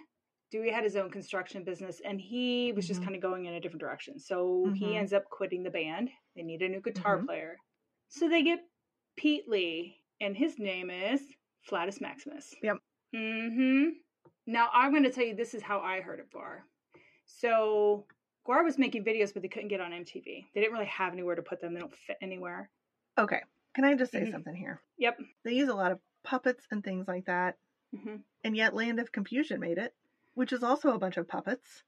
[0.50, 3.04] Dewey had his own construction business and he was just Mhm.
[3.04, 4.18] kind of going in a different direction.
[4.18, 4.96] So he Mhm.
[4.96, 6.10] ends up quitting the band.
[6.36, 7.26] They need a new guitar Mhm.
[7.26, 7.58] player.
[8.08, 8.68] So they get
[9.16, 11.20] Pete Lee, and his name is
[11.68, 12.54] Flatus Maximus.
[12.62, 12.76] Yep.
[13.14, 13.88] Mm-hmm.
[14.46, 16.60] Now I'm going to tell you this is how I heard of GWAR.
[17.26, 18.06] So
[18.48, 20.24] GWAR was making videos, but they couldn't get on MTV.
[20.54, 21.74] They didn't really have anywhere to put them.
[21.74, 22.70] They don't fit anywhere.
[23.18, 23.40] Okay.
[23.74, 24.32] Can I just say Mhm.
[24.32, 24.80] something here?
[24.98, 25.18] Yep.
[25.44, 27.58] They use a lot of puppets and things like that,
[27.94, 28.16] Mm-hmm.
[28.44, 29.94] and yet Land of Confusion made it,
[30.34, 31.82] which is also a bunch of puppets.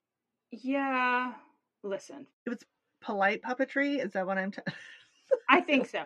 [0.50, 1.34] Yeah.
[1.82, 2.64] Listen, It was
[3.00, 4.02] Polite puppetry?
[4.02, 4.50] Is that what I'm?
[4.50, 4.62] T-
[5.48, 6.04] I think so.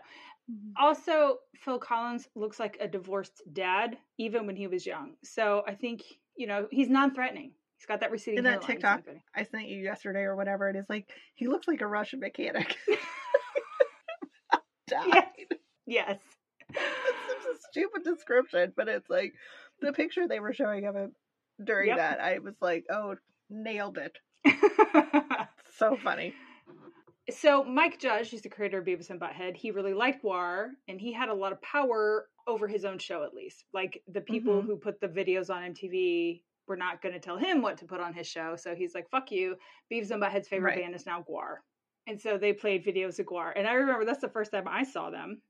[0.50, 0.82] Mm-hmm.
[0.82, 5.14] Also, Phil Collins looks like a divorced dad, even when he was young.
[5.22, 6.02] So I think
[6.36, 7.52] you know he's non-threatening.
[7.76, 9.02] He's got that receding In that TikTok?
[9.36, 10.68] I sent you yesterday or whatever.
[10.68, 12.76] It is like he looks like a Russian mechanic.
[14.88, 15.24] Died.
[15.86, 16.18] Yes.
[16.70, 19.32] It's such a stupid description, but it's like
[19.80, 21.12] the picture they were showing of him
[21.62, 21.96] during Yep.
[21.98, 22.20] that.
[22.20, 23.16] I was like, oh,
[23.50, 24.18] nailed it.
[25.78, 26.34] So funny.
[27.30, 30.98] So Mike Judge, he's the creator of Beavis and Butthead, he really liked GWAR, and
[31.00, 33.66] he had a lot of power over his own show, at least.
[33.74, 34.64] Like the people Mhm.
[34.64, 38.00] who put the videos on MTV were not going to tell him what to put
[38.00, 38.56] on his show.
[38.56, 39.58] So he's like, "Fuck you."
[39.92, 40.82] Beavis and Butthead's favorite Right.
[40.82, 41.58] band is now GWAR,
[42.06, 43.52] and so they played videos of GWAR.
[43.56, 45.42] And I remember that's the first time I saw them.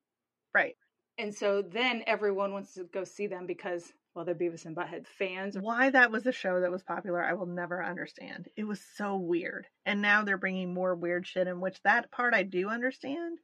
[0.55, 0.77] Right.
[1.19, 3.93] And so then everyone wants to go see them because,
[4.25, 5.57] they're Beavis and Butthead fans.
[5.59, 8.49] Why that was a show that was popular, I will never understand.
[8.57, 9.67] It was so weird.
[9.87, 13.39] And now they're bringing more weird shit in, which that part I do understand.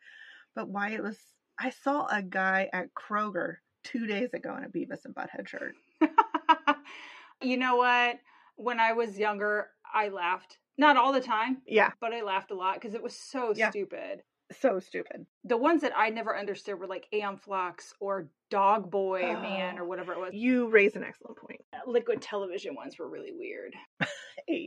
[0.54, 1.18] But why it was.
[1.58, 5.74] I saw a guy at Kroger two days ago in a Beavis and Butthead shirt.
[7.42, 8.16] you know what?
[8.56, 10.58] When I was younger, I laughed.
[10.76, 13.70] Not all the time, Yeah, but I laughed a lot because it was so Yeah.
[13.70, 14.22] stupid.
[14.52, 15.26] So stupid.
[15.44, 19.82] The ones that I never understood were like Aeon Flux or Dog Boy Man Oh.
[19.82, 20.30] or whatever it was.
[20.34, 21.60] You raise an excellent point.
[21.72, 23.74] Uh, liquid television ones were really weird.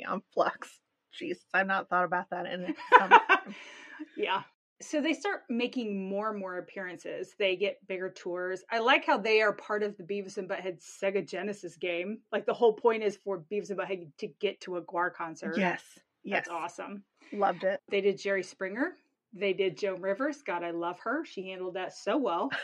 [0.07, 0.79] I'm Flux.
[1.19, 2.75] Jeez, I've not thought about that in
[4.17, 4.43] yeah.
[4.81, 7.33] So they start making more and more appearances.
[7.39, 8.63] They get bigger tours.
[8.71, 12.19] I like how they are part of the Beavis and Butthead Sega Genesis game.
[12.31, 15.57] Like the whole point is for Beavis and Butthead to get to a GWAR concert.
[15.57, 15.81] Yes,
[16.23, 17.03] yes, That's awesome.
[17.33, 17.79] loved it.
[17.89, 18.93] They did Jerry Springer.
[19.39, 20.41] They did Joan Rivers.
[20.41, 21.25] God, I love her.
[21.25, 22.49] She handled that so well.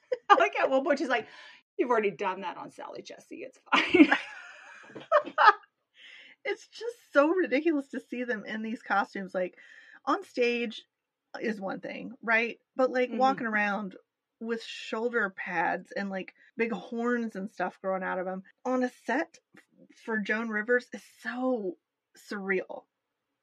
[0.30, 1.26] I like at one point she's like,
[1.78, 3.42] "You've already done that on Sally Jessy.
[3.44, 4.08] It's fine."
[6.44, 9.34] It's just so ridiculous to see them in these costumes.
[9.34, 9.58] Like
[10.06, 10.84] on stage
[11.40, 12.58] is one thing, right?
[12.76, 13.12] But like Mhm.
[13.12, 13.96] walking around
[14.40, 18.88] with shoulder pads and like big horns and stuff growing out of them on a
[18.88, 19.38] set
[20.04, 21.78] for Joan Rivers is so
[22.16, 22.84] surreal.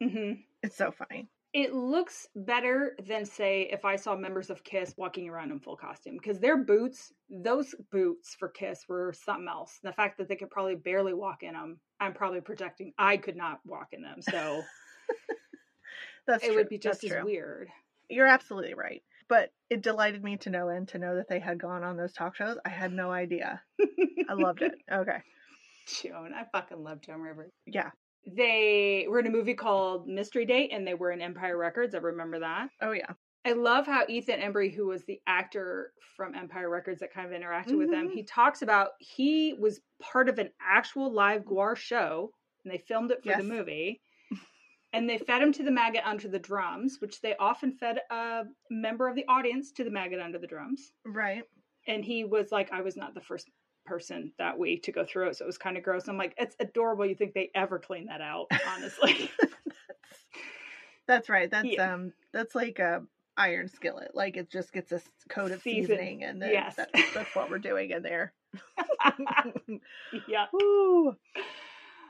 [0.01, 1.29] hmm It's so funny.
[1.51, 5.75] It looks better than say if I saw members of Kiss walking around in full
[5.75, 9.79] costume because their boots, those boots for Kiss were something else.
[9.81, 12.93] The fact that they could probably barely walk in them, I'm probably projecting.
[12.99, 14.61] I could not walk in them, so
[16.27, 16.57] That's it true.
[16.57, 17.25] would be just That's as true.
[17.25, 17.69] weird.
[18.09, 19.01] You're absolutely right.
[19.27, 22.13] But it delighted me to no end to know that they had gone on those
[22.13, 22.57] talk shows.
[22.65, 23.61] I had no idea.
[24.29, 24.73] I loved it.
[24.91, 25.21] Okay.
[26.03, 27.51] Joan, I fucking love Joan Rivers.
[27.65, 27.89] Yeah.
[28.35, 31.95] They were in a movie called Mystery Date, and they were in Empire Records.
[31.95, 32.69] I remember that.
[32.81, 33.11] Oh yeah.
[33.45, 37.39] I love how Ethan Embry, who was the actor from Empire Records that kind of
[37.39, 38.25] interacted with them, he mm-hmm.
[38.25, 42.31] talks about he was part of an actual live GWAR show,
[42.63, 43.37] and they filmed it for Yes.
[43.39, 44.01] the movie.
[44.91, 48.41] And they fed him to the maggot under the drums, which they often fed a
[48.71, 50.93] member of the audience to the maggot under the drums.
[51.05, 51.43] Right.
[51.87, 53.51] And he was like, I was not the first
[53.89, 56.07] person that week to go through it, so it was kind of gross.
[56.07, 57.05] I'm like, it's adorable.
[57.05, 59.29] You think they ever clean that out, honestly?
[61.07, 61.49] That's right.
[61.49, 61.93] That's Yeah.
[61.95, 63.03] um that's like a
[63.35, 64.11] iron skillet.
[64.13, 65.95] Like it just gets a coat of Season.
[65.95, 66.75] seasoning and then Yes.
[66.75, 68.31] that's, that's what we're doing in there.
[70.27, 70.45] yeah.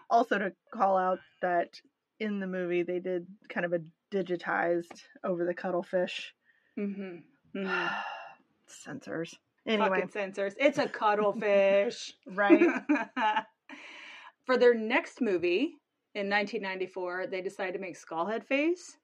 [0.09, 1.79] Also to call out that
[2.19, 6.33] in the movie they did kind of a digitized over the cuttlefish.
[6.77, 7.57] Mm-hmm.
[7.57, 7.87] mm-hmm.
[8.67, 9.33] Censors.
[9.69, 10.55] Anyway, Fucking censors.
[10.59, 12.13] It's a cuttlefish.
[12.27, 12.83] right?
[14.45, 15.75] For their next movie
[16.15, 18.97] in 1994, they decided to make Skulhedface.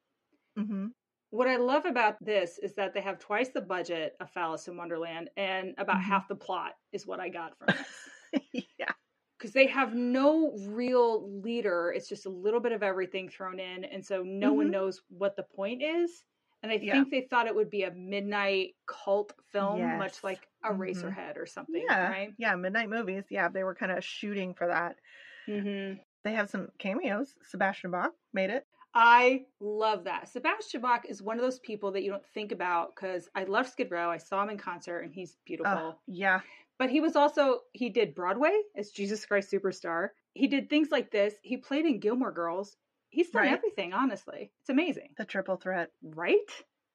[0.58, 0.88] hmm
[1.30, 4.78] What I love about this is that they have twice the budget of Phallus in
[4.78, 6.04] Wonderland, and about Mhm.
[6.04, 8.10] half the plot is what I got from this.
[8.80, 8.91] yeah.
[9.38, 11.91] because they have no real leader.
[11.95, 14.71] It's just a little bit of everything thrown in, and so no one Mhm.
[14.71, 16.25] knows what the point is.
[16.65, 16.93] And I Yeah.
[16.93, 19.99] think they thought it would be a midnight cult film, Yes.
[19.99, 20.80] much like a Mhm.
[20.80, 22.10] Eraserhead or something, Yeah.
[22.10, 22.34] right?
[22.39, 22.56] Yeah.
[22.56, 23.25] Midnight movies.
[23.30, 23.49] Yeah.
[23.49, 24.97] They were kind of shooting for that.
[25.47, 26.01] Mm-hmm.
[26.23, 27.38] They have some cameos.
[27.43, 28.65] Sebastian Bach made it.
[28.95, 30.28] I love that.
[30.28, 33.67] Sebastian Bach is one of those people that you don't think about because I love
[33.67, 34.10] Skid Row.
[34.10, 36.01] I saw him in concert and he's beautiful.
[36.08, 36.41] Yeah.
[36.80, 40.10] But he was also he did Broadway as Jesus Christ Superstar.
[40.34, 41.36] He did things like this.
[41.43, 42.75] He played in Gilmore Girls.
[43.15, 43.54] He's done Right.
[43.54, 44.51] everything, honestly.
[44.62, 45.10] It's amazing.
[45.17, 45.89] The triple threat.
[46.04, 46.38] Right?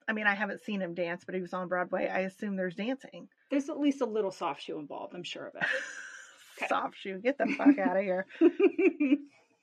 [0.06, 2.08] I mean, I haven't seen him dance, but he was on Broadway.
[2.08, 3.28] I assume there's dancing.
[3.50, 5.54] There's at least a little soft shoe involved, I'm sure of
[6.58, 6.68] Okay.
[6.68, 7.18] Soft shoe.
[7.18, 8.26] Get the fuck out of here.
[8.40, 9.18] it.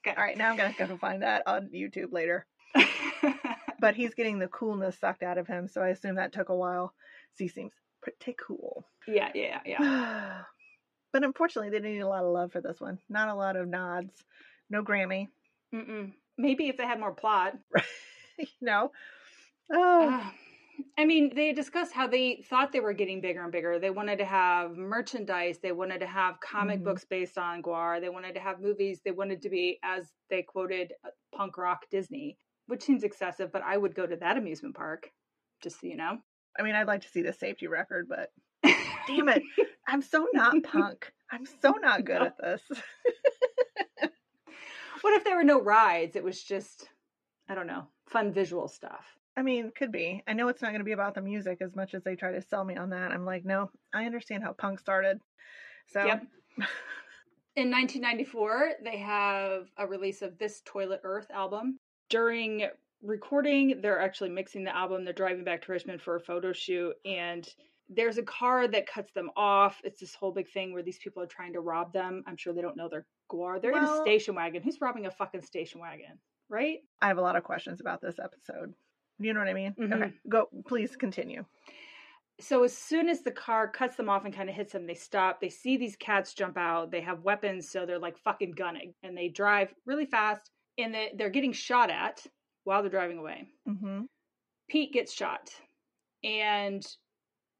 [0.08, 0.38] All right.
[0.38, 2.46] Now I'm going to go find that on YouTube later.
[3.80, 5.68] But he's getting the coolness sucked out of him.
[5.68, 6.94] So I assume that took a while.
[7.36, 8.84] So he seems pretty cool.
[9.08, 10.42] yeah, yeah, yeah.
[11.14, 12.98] but unfortunately, they didn't need a lot of love for this one.
[13.08, 14.12] Not a lot of nods.
[14.72, 15.28] No Grammy.
[15.76, 16.14] Mm-mm.
[16.38, 17.58] Maybe if they had more plot.
[18.62, 18.92] no.
[19.74, 20.10] Oh.
[20.10, 20.24] Uh,
[21.00, 23.80] I mean, they discussed how they thought they were getting bigger and bigger.
[23.80, 25.58] They wanted to have merchandise.
[25.58, 26.84] They wanted to have comic Mhm.
[26.84, 28.00] books based on GWAR.
[28.00, 29.02] They wanted to have movies.
[29.04, 33.64] They wanted to be, as they quoted, uh, punk rock Disney, which seems excessive, but
[33.64, 35.12] I would go to that amusement park,
[35.64, 36.20] just so you know.
[36.60, 38.32] I mean, I'd like to see the safety record, but
[39.08, 39.42] damn it.
[39.88, 41.12] I'm so not punk.
[41.32, 42.62] I'm so not good at this.
[45.02, 46.16] What if there were no rides?
[46.16, 46.90] It was just,
[47.50, 49.06] I don't know, fun visual stuff.
[49.36, 50.24] I mean, could be.
[50.28, 52.32] I know it's not going to be about the music as much as they try
[52.32, 53.12] to sell me on that.
[53.12, 55.20] I'm like, no, I understand how punk started.
[55.88, 56.26] So, Yep.
[57.56, 61.80] In 1994, they have a release of This Toilet Earth album.
[62.08, 62.68] During
[63.02, 65.04] recording, they're actually mixing the album.
[65.04, 67.48] They're driving back to Richmond for a photo shoot, and
[67.90, 69.82] there's a car that cuts them off.
[69.84, 72.24] It's this whole big thing where these people are trying to rob them.
[72.28, 73.62] I'm sure they don't know they're GWAR.
[73.62, 74.64] They're in a station wagon.
[74.64, 76.20] Who's robbing a fucking station wagon?
[76.50, 76.80] Right?
[77.02, 78.74] I have a lot of questions about this episode.
[79.20, 79.74] You know what I mean?
[79.78, 79.94] Mhm.
[79.94, 80.48] Okay, go.
[80.68, 81.44] Please continue.
[82.40, 84.94] so as soon as the car cuts them off and kind of hits them, they
[84.94, 85.42] stop.
[85.42, 86.92] They see these cats jump out.
[86.92, 90.52] They have weapons, so they're like fucking gunning, and they drive really fast.
[90.78, 92.24] And they, they're getting shot at
[92.64, 93.48] while they're driving away.
[93.66, 94.02] hmm
[94.70, 95.50] Pete gets shot,
[96.24, 96.86] and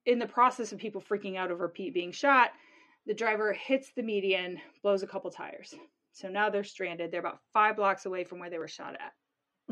[0.06, 2.52] in the process of people freaking out over Pete being shot,
[3.08, 5.74] the driver hits the median, blows a couple tires.
[6.12, 7.12] So now they're stranded.
[7.12, 9.14] They're about five blocks away from where they were shot at.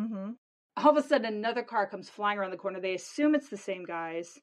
[0.01, 0.31] hmm
[0.77, 2.81] all of a sudden another car comes flying around the corner.
[2.81, 4.39] They assume it's the same guys.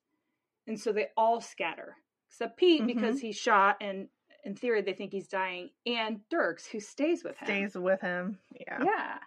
[0.66, 1.96] And so they all scatter.
[2.31, 4.09] Except Pete, because he's shot and
[4.44, 7.46] in theory they think he's dying, and Derks, who stays with him.
[7.46, 8.38] Stays with him.
[8.59, 8.78] Yeah.
[8.83, 9.18] Yeah.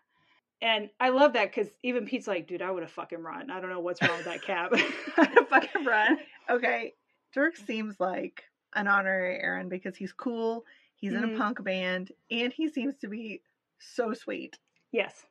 [0.61, 3.51] And I love that because even Pete's like, dude, I would have fucking run.
[3.51, 4.71] I don't know what's wrong with that cab.
[5.17, 6.17] I'd have fucking run.
[6.49, 6.93] Okay.
[7.33, 8.43] Dirk seems like
[8.75, 10.65] an honorary Erin because he's cool.
[10.95, 11.35] He's in Mhm.
[11.35, 13.41] a punk band, and he seems to be
[13.79, 14.57] so sweet.
[14.91, 15.25] Yes.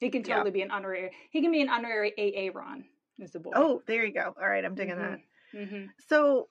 [0.00, 0.34] He can Yeah.
[0.36, 1.10] totally be an honorary.
[1.30, 3.52] He can be an honorary AA Ron, is the boy.
[3.54, 4.34] Oh, there you go.
[4.40, 5.22] All right, I'm digging Mhm.
[5.52, 5.66] that.
[5.68, 6.48] hmm So,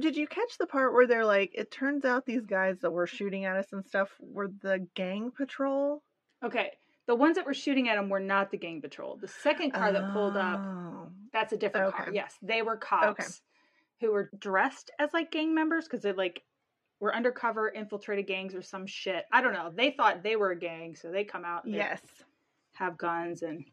[0.00, 3.06] did you catch the part where they're like, it turns out these guys that were
[3.06, 6.02] shooting at us and stuff were the gang patrol?
[6.42, 6.76] Okay.
[7.06, 9.16] The ones that were shooting at him were not the gang patrol.
[9.16, 11.12] The second car that pulled up Oh.
[11.32, 12.10] That's a different car.
[12.12, 13.42] Yes, they were cops
[14.02, 16.42] who were dressed as like gang members because they like
[17.00, 19.24] were undercover, infiltrated gangs or some shit.
[19.32, 19.72] I don't know.
[19.74, 21.64] They thought they were a gang, so they come out.
[21.64, 22.00] And Yes.
[22.74, 23.64] have guns and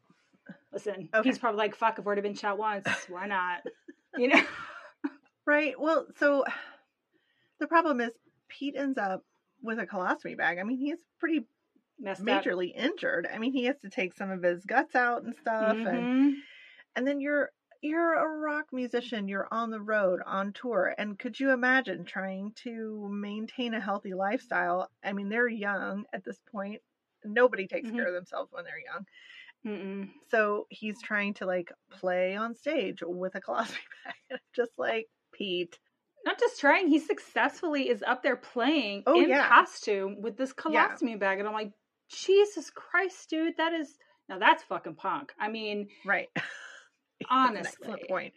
[0.72, 1.10] listen.
[1.14, 1.28] Okay.
[1.30, 2.88] He's probably like, "Fuck, I've already been shot once.
[3.10, 3.64] Why not?"
[4.16, 4.42] You know.
[5.46, 5.80] Right.
[5.80, 6.44] Well, so
[7.60, 8.12] the problem is
[8.50, 9.24] Pete ends up
[9.64, 10.60] with a colostomy bag.
[10.60, 11.48] I mean, he's pretty
[12.00, 12.28] Messed up.
[12.28, 13.28] majorly injured.
[13.34, 16.34] I mean, he has to take some of his guts out and stuff, and Mhm.
[16.96, 19.28] and then you're you're a rock musician.
[19.28, 24.14] You're on the road on tour, and could you imagine trying to maintain a healthy
[24.14, 24.90] lifestyle?
[25.04, 26.82] I mean, they're young at this point.
[27.24, 27.96] Nobody takes Mhm.
[27.96, 29.06] care of themselves when they're young.
[29.66, 30.10] Mm-mm.
[30.30, 35.78] So he's trying to like play on stage with a colostomy bag, just like Pete.
[36.26, 39.48] Not just trying, he successfully is up there playing Oh, in yeah.
[39.48, 40.90] costume with this Yeah.
[40.90, 41.72] colostomy bag, and I'm like,
[42.10, 45.34] Jesus Christ, dude, that is now that's fucking punk.
[45.40, 46.30] I mean, Right.
[47.30, 48.34] Honestly, point.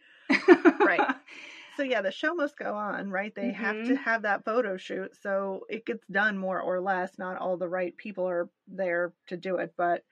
[0.80, 1.00] Right.
[1.74, 3.34] So yeah, the show must go on, right?
[3.34, 3.96] They have to Mhm.
[3.96, 7.16] have that photo shoot, so it gets done more or less.
[7.16, 10.04] Not all the right people are there to do it, but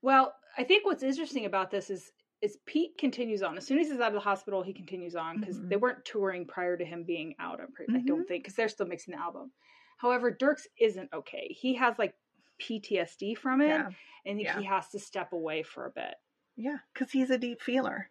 [0.00, 2.10] Well, I think what's interesting about this is
[2.40, 3.56] is Pete continues on.
[3.58, 5.68] As soon as he's out of the hospital, he continues on because Mhm.
[5.68, 7.60] they weren't touring prior to him being out.
[7.60, 8.26] I'm pretty, I don't Mhm.
[8.26, 9.52] think because they're still mixing the album.
[9.98, 11.48] However, Derks isn't okay.
[11.48, 12.16] He has like
[12.58, 13.90] PTSD from it, yeah,
[14.24, 14.58] and yeah.
[14.58, 16.14] he has to step away for a bit.
[16.56, 18.10] Yeah, because he's a deep feeler.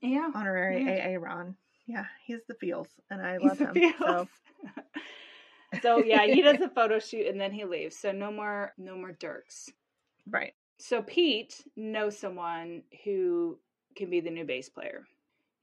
[0.00, 0.90] Yeah, Honorary Yeah.
[1.00, 1.56] AA Ron.
[1.86, 3.84] Yeah, he's the feels, and I he's love him.
[4.02, 4.28] So feels.
[5.82, 7.96] So yeah, he does a photo shoot and then he leaves.
[7.96, 9.70] So no more no more Derks.
[10.26, 10.54] Right.
[10.78, 13.60] So Pete knows someone who
[13.94, 15.06] can be the new bass player.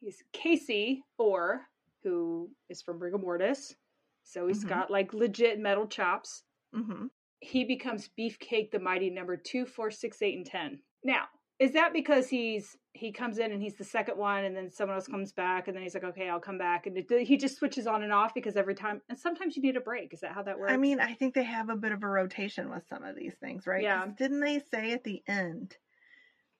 [0.02, 1.68] He's Casey Orr,
[2.04, 3.76] who is from Rigor Mortis.
[4.24, 4.70] So he's Mhm.
[4.70, 6.44] got like legit metal chops.
[6.74, 7.06] hmm
[7.42, 10.84] He becomes Beefcake the Mighty number two, four, six, eight, and ten.
[11.04, 11.28] Now,
[11.64, 14.96] is that because he's he comes in and he's the second one, and then someone
[14.96, 17.58] else comes back, and then he's like, okay, I'll come back, and it, he just
[17.58, 20.14] switches on and off because every time, and sometimes you need a break.
[20.14, 20.74] Is that how that works?
[20.74, 23.34] I mean, I think they have a bit of a rotation with some of these
[23.40, 23.82] things, right?
[23.82, 24.06] Yeah.
[24.18, 25.76] Didn't they say at the end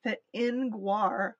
[0.06, 1.34] that in GWAR,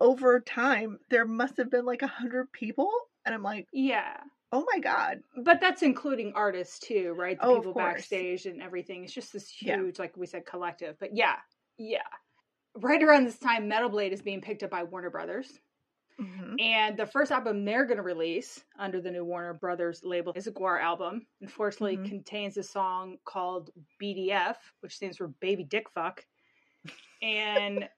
[0.00, 2.90] over time, there must have been like a hundred people?
[3.26, 4.16] And I'm like, yeah,
[4.50, 5.18] oh my God.
[5.44, 7.38] but that's including artists too, right?
[7.38, 9.04] The Oh, people backstage and everything.
[9.04, 9.76] It's just this Yeah.
[9.76, 10.96] huge, like we said, collective.
[10.98, 11.36] But yeah,
[11.78, 12.00] yeah.
[12.76, 15.58] Right around this time, Metal Blade is being picked up by Warner Brothers.
[16.18, 20.32] hmm And the first album they're going to release under the new Warner Brothers label
[20.36, 21.26] is a GWAR album.
[21.40, 22.08] Unfortunately, Mhm.
[22.08, 26.24] contains a song called BDF, which stands for Baby Dick Fuck.
[27.22, 27.88] And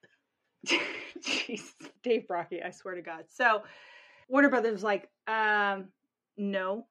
[0.67, 3.25] jeez, Dave Brockie, I swear to God.
[3.29, 3.65] So
[4.29, 5.93] Warner Brothers was like, um,
[6.37, 6.89] no,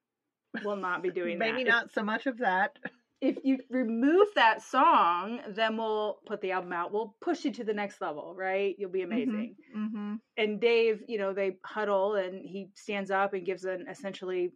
[0.63, 1.57] we'll not be doing Maybe that.
[1.57, 2.77] Maybe not so much of that.
[3.21, 6.91] If you remove that song, then we'll put the album out.
[6.91, 8.75] We'll push you to the next level, right?
[8.77, 13.45] You'll be amazing hmm and Dave, you know, they huddle and he stands up and
[13.45, 14.51] gives an essentially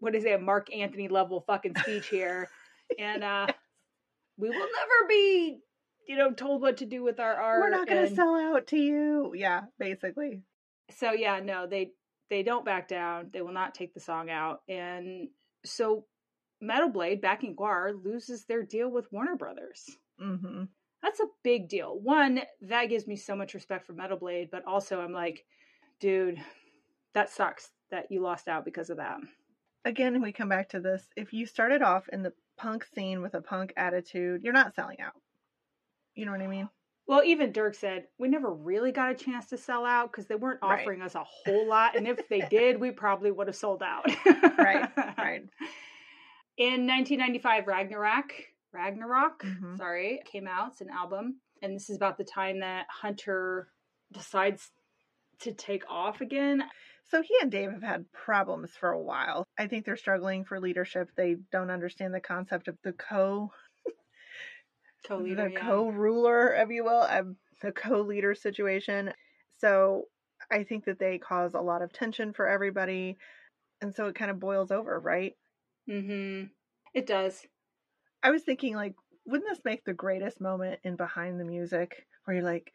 [0.00, 2.48] what is it, a Mark Antony level fucking speech here.
[2.98, 3.46] and uh
[4.38, 5.58] we will never be,
[6.06, 7.60] you know, told what to do with our art.
[7.60, 9.32] We're not going to sell out to you.
[9.34, 10.42] Yeah, basically.
[10.96, 11.90] So yeah, no, they
[12.30, 13.30] they don't back down.
[13.32, 14.60] They will not take the song out.
[14.68, 15.28] And
[15.64, 16.04] so
[16.60, 19.88] Metal Blade back in GWAR loses their deal with Warner Brothers.
[20.18, 20.64] hmm
[21.02, 21.98] That's a big deal.
[22.00, 25.44] One, that gives me so much respect for Metal Blade, but also I'm like,
[26.00, 26.40] dude,
[27.14, 29.18] that sucks that you lost out because of that.
[29.84, 31.06] Again, we come back to this.
[31.16, 35.00] If you started off in the punk scene with a punk attitude, you're not selling
[35.00, 35.14] out.
[36.14, 36.68] You know what I mean?
[37.06, 40.34] Well, even Dirk said we never really got a chance to sell out because they
[40.34, 40.80] weren't Right.
[40.80, 44.04] offering us a whole lot, and if they did, we probably would have sold out.
[44.58, 45.48] Right, right.
[46.58, 48.32] In 1995, Ragnarok,
[48.72, 49.76] Ragnarok, Mhm.
[49.76, 50.72] sorry, came out.
[50.72, 53.72] It's an album, and this is about the time that Hunter
[54.10, 54.72] decides
[55.38, 56.68] to take off again.
[57.04, 59.44] So he and Dave have had problems for a while.
[59.56, 61.10] I think they're struggling for leadership.
[61.14, 63.52] They don't understand the concept of the co
[65.06, 65.60] Co-leader, the yeah.
[65.60, 69.14] co-ruler, if you will, um, the co-leader situation.
[69.58, 70.08] So
[70.50, 73.16] I think that they cause a lot of tension for everybody,
[73.80, 75.34] and so it kind of boils over, right?
[75.88, 76.46] Mm-hmm.
[76.94, 77.46] It does.
[78.22, 78.94] I was thinking, like,
[79.26, 82.72] wouldn't this make the greatest moment in Behind the Music, where you're like,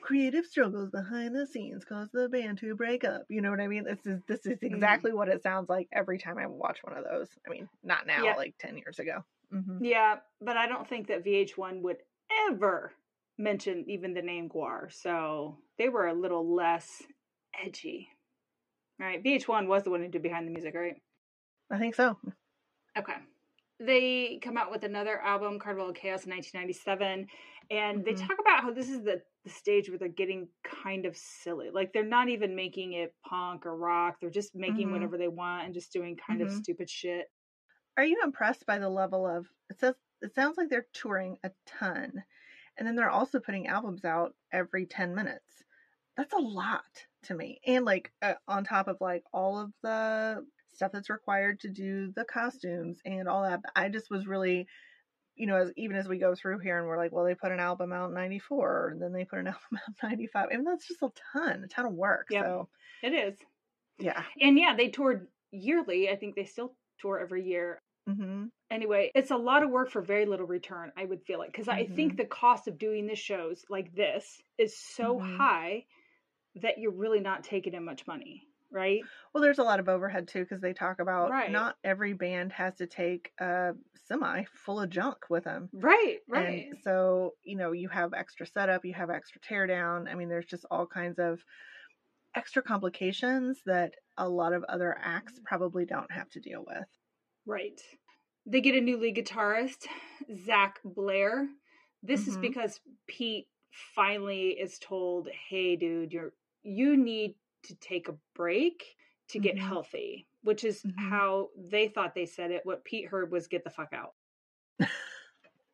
[0.00, 3.22] creative struggles behind the scenes cause the band to break up.
[3.28, 3.84] You know what I mean?
[3.84, 7.04] This is this is exactly what it sounds like every time I watch one of
[7.04, 7.28] those.
[7.46, 8.34] I mean, not now, Yeah.
[8.34, 9.24] like ten years ago.
[9.50, 11.98] hmm Yeah, but I don't think that VH1 would
[12.50, 12.92] ever
[13.38, 14.92] mention even the name GWAR.
[14.92, 17.02] So they were a little less
[17.64, 18.08] edgy.
[18.98, 19.22] Right?
[19.22, 21.00] VH1 was the one who did Behind the Music, right?
[21.70, 22.18] I think so.
[22.96, 23.16] Okay.
[23.80, 27.28] They come out with another album, Carnival of Chaos, in 1997,
[27.70, 28.28] and they Mhm.
[28.28, 31.70] talk about how this is the, the stage where they're getting kind of silly.
[31.70, 34.90] Like they're not even making it punk or rock; they're just making Mhm.
[34.90, 36.52] whatever they want and just doing kind of Mhm.
[36.52, 37.28] stupid shit.
[37.96, 41.52] Are you impressed by the level of it says it sounds like they're touring a
[41.66, 42.24] ton
[42.76, 45.64] and then they're also putting albums out every 10 minutes.
[46.16, 47.60] That's a lot to me.
[47.66, 50.46] And like uh, on top of like all of the
[50.78, 53.60] stuff that's required to do the costumes and all that.
[53.76, 54.68] I just was really
[55.36, 57.52] you know, as even as we go through here and we're like, well, they put
[57.52, 60.48] an album out in 94 and then they put an album out in 95.
[60.52, 62.28] I mean, that's just a ton, a ton of work.
[62.30, 62.44] Yep.
[62.44, 62.68] So,
[63.02, 63.38] It is.
[63.98, 64.24] yeah.
[64.40, 66.10] And yeah, they toured yearly.
[66.10, 67.82] I think they still tour every year.
[68.06, 71.52] hmm Anyway, it's a lot of work for very little return, I would feel like.
[71.52, 72.18] Because I think Mhm.
[72.18, 75.20] the cost of doing the shows like this is so Mhm.
[75.20, 75.86] high
[76.56, 79.08] that you're really not taking in much money, right?
[79.32, 81.46] Well, there's a lot of overhead too because they talk about Right.
[81.46, 85.70] not every band has to take a semi full of junk with them.
[85.72, 86.68] Right, right.
[86.68, 90.10] And so, you know, you have extra setup, you have extra teardown.
[90.10, 91.44] I mean, there's just all kinds of
[92.34, 96.88] extra complications that a lot of other acts probably don't have to deal with.
[97.46, 97.80] Right.
[98.46, 99.86] They get a new lead guitarist,
[100.44, 101.48] Zach Blair.
[102.02, 102.38] This is Mhm.
[102.38, 103.48] because Pete
[103.94, 107.36] finally is told, "Hey, dude, you're you need
[107.68, 108.96] to take a break
[109.28, 109.60] to get Mhm.
[109.60, 110.94] healthy," which is Mhm.
[110.96, 112.66] how they thought they said it.
[112.66, 114.14] What Pete heard was, "Get the fuck out."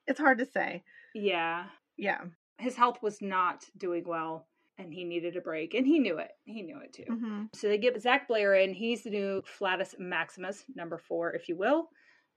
[0.06, 0.84] It's hard to say.
[1.14, 2.26] Yeah, Yeah.
[2.58, 6.32] his health was not doing well, and he needed a break, and he knew it.
[6.44, 7.06] He knew it too.
[7.08, 8.74] hmm So they get Zach Blair in.
[8.74, 11.90] He's the new Flatus Maximus, number four, if you will.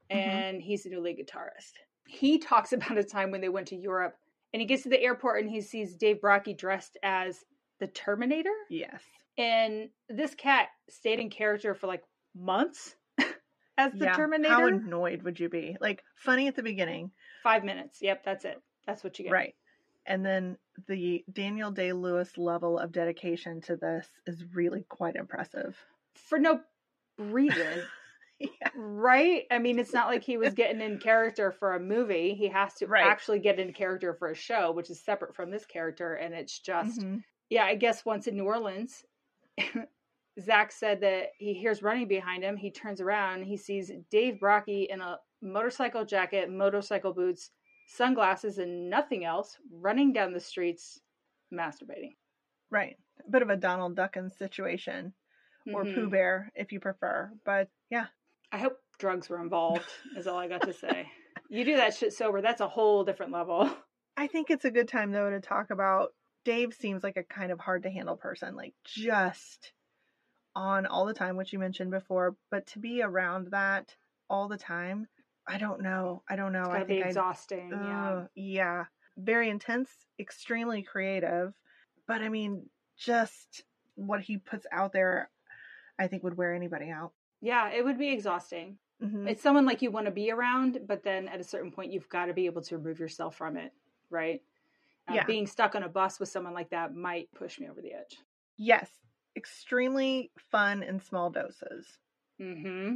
[0.09, 1.73] and he's the new lead guitarist.
[2.07, 4.17] He talks about a time when they went to Europe
[4.53, 7.45] and he gets to the airport and he sees Dave Brockie dressed as
[7.79, 8.55] the Terminator.
[8.69, 9.03] Yes.
[9.37, 12.03] And this cat stayed in character for like
[12.35, 12.95] months
[13.77, 14.13] as the yeah.
[14.13, 14.53] Terminator.
[14.53, 15.77] How annoyed would you be?
[15.79, 17.11] Like funny at the beginning,
[17.43, 17.99] Five minutes.
[18.01, 18.61] Yep, that's it.
[18.85, 19.31] That's what you get.
[19.31, 19.53] right?
[20.05, 20.57] And then
[20.87, 25.77] the Daniel Day Lewis level of dedication to this is really quite impressive.
[26.15, 26.61] For no
[27.17, 27.83] reason.
[28.39, 28.69] yeah.
[28.75, 29.43] Right?
[29.51, 32.35] I mean, it's not like he was getting in character for a movie.
[32.35, 33.05] He has to Right.
[33.05, 36.13] actually get in character for a show, which is separate from this character.
[36.13, 37.23] And it's just, Mhm.
[37.49, 39.03] yeah, I guess once in New Orleans,
[40.39, 42.55] Zach said that he hears running behind him.
[42.57, 47.49] He turns around, he sees Dave Brockie in a motorcycle jacket, motorcycle boots,
[47.87, 50.99] sunglasses, and nothing else running down the streets
[51.53, 52.15] masturbating.
[52.69, 52.97] Right.
[53.25, 55.13] A bit of a Donald Duckins situation,
[55.73, 55.95] or Mhm.
[55.95, 57.31] Pooh Bear, if you prefer.
[57.43, 58.07] But yeah,
[58.51, 61.09] I hope drugs were involved, is all I got to say.
[61.49, 63.73] You do that shit sober, that's a whole different level.
[64.17, 66.13] I think it's a good time though to talk about.
[66.47, 69.73] Dave seems like a kind of hard to handle person, like just
[70.55, 72.37] on all the time, which you mentioned before.
[72.49, 73.93] But to be around that
[74.29, 75.07] all the time,
[75.45, 76.23] I don't know.
[76.29, 76.61] I don't know.
[76.61, 77.69] It's I gotta be think I exhausting.
[77.71, 78.27] yeah.
[78.33, 78.85] Yeah.
[79.17, 81.53] Very intense, extremely creative.
[82.07, 83.63] But I mean, just
[83.95, 85.29] what he puts out there,
[85.99, 87.11] I think would wear anybody out.
[87.41, 88.77] Yeah, it would be exhausting.
[89.03, 89.29] Mhm.
[89.29, 92.07] It's someone like you want to be around, but then at a certain point, you've
[92.07, 93.73] got to be able to remove yourself from it,
[94.09, 94.41] right?
[95.09, 95.25] Uh, Yeah.
[95.25, 98.17] Being stuck on a bus with someone like that might push me over the edge.
[98.57, 98.89] Yes,
[99.35, 101.85] extremely fun in small doses.
[102.41, 102.95] Mm-hmm.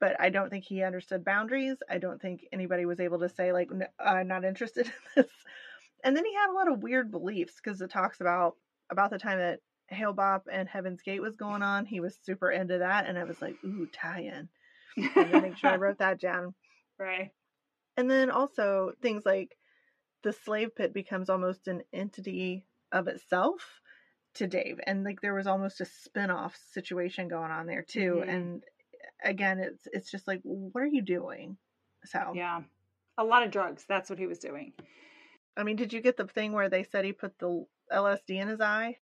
[0.00, 1.76] But I don't think he understood boundaries.
[1.88, 5.32] I don't think anybody was able to say, like, I'm not interested in this.
[6.02, 8.56] And then he had a lot of weird beliefs because it talks about
[8.90, 11.86] about the time that Hale-Bopp and Heaven's Gate was going on.
[11.86, 13.06] He was super into that.
[13.06, 14.48] And I was like, ooh, tie-in.
[14.98, 16.54] I had to make sure I wrote that down.
[16.98, 17.30] right.
[17.96, 19.56] And then also things like
[20.24, 23.80] the slave pit becomes almost an entity of itself
[24.34, 24.80] to Dave.
[24.86, 28.22] And like there was almost a spin-off situation going on there too.
[28.24, 28.28] Mhm.
[28.28, 28.64] And
[29.22, 31.58] again, it's it's just like, what are you doing?
[32.04, 32.64] So Yeah.
[33.16, 33.86] A lot of drugs.
[33.86, 34.72] That's what he was doing.
[35.56, 38.48] I mean, did you get the thing where they said he put the LSD in
[38.48, 38.98] his eye?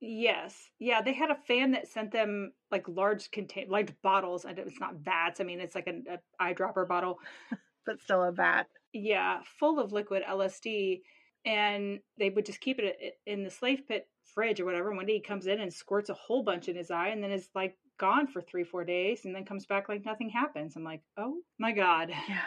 [0.00, 0.70] Yes.
[0.78, 1.00] Yeah.
[1.02, 4.44] They had a fan that sent them like large contain like bottles.
[4.44, 5.40] and It's not vats.
[5.40, 7.20] I mean, it's like an a eyedropper bottle.
[7.86, 8.66] But still a vat.
[8.92, 11.02] Yeah, full of liquid LSD,
[11.44, 14.88] and they would just keep it in the slave pit fridge or whatever.
[14.88, 17.22] And one day he comes in and squirts a whole bunch in his eye, and
[17.22, 20.76] then is like gone for three, four days, and then comes back like nothing happens.
[20.76, 22.10] I'm like, oh my god.
[22.10, 22.38] Yeah.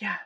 [0.00, 0.16] Yeah.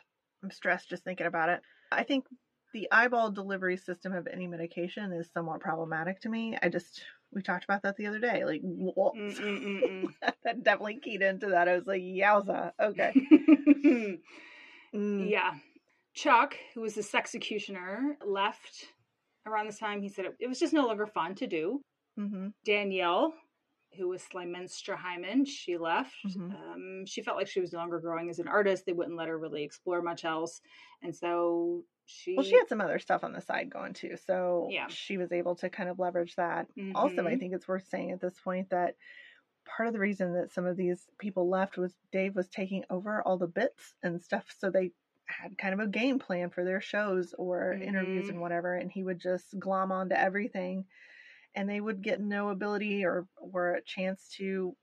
[0.43, 1.61] I'm stressed just thinking about it.
[1.93, 2.27] I think
[2.73, 6.57] the eyeball delivery system of any medication is somewhat problematic to me.
[6.63, 7.03] I just
[7.33, 8.45] we talked about that the other day.
[8.45, 8.63] Like.
[8.63, 10.09] Mm-mm-mm-mm.
[10.45, 11.69] that definitely keyed into that.
[11.69, 12.73] I was like, yowza.
[12.81, 13.13] Okay.
[14.95, 15.31] Mm.
[15.31, 15.53] yeah.
[16.15, 18.87] Chuck, who was the executioner, left
[19.47, 20.03] around this time.
[20.03, 21.81] He said it, it was just no longer fun to do.
[22.19, 22.49] Mm-hmm.
[22.65, 23.33] Danielle,
[23.97, 26.15] who was Slymenstra Hymen, she left.
[26.27, 26.55] Mhm.
[26.55, 28.85] Um, she felt like she was no longer growing as an artist.
[28.87, 30.61] They wouldn't let her really explore much else.
[31.03, 32.37] And so she.
[32.37, 34.89] Well, she had some other stuff on the side going too, so Yeah.
[34.89, 36.69] she was able to kind of leverage that.
[36.95, 37.39] Also, I Mhm.
[37.39, 38.97] think it's worth saying at this point that
[39.67, 43.23] part of the reason that some of these people left was Dave was taking over
[43.23, 44.93] all the bits and stuff, so they
[45.27, 48.31] had kind of a game plan for their shows or interviews Mhm.
[48.31, 50.87] and whatever, and he would just glom onto everything,
[51.55, 54.77] and they would get no ability or or a chance to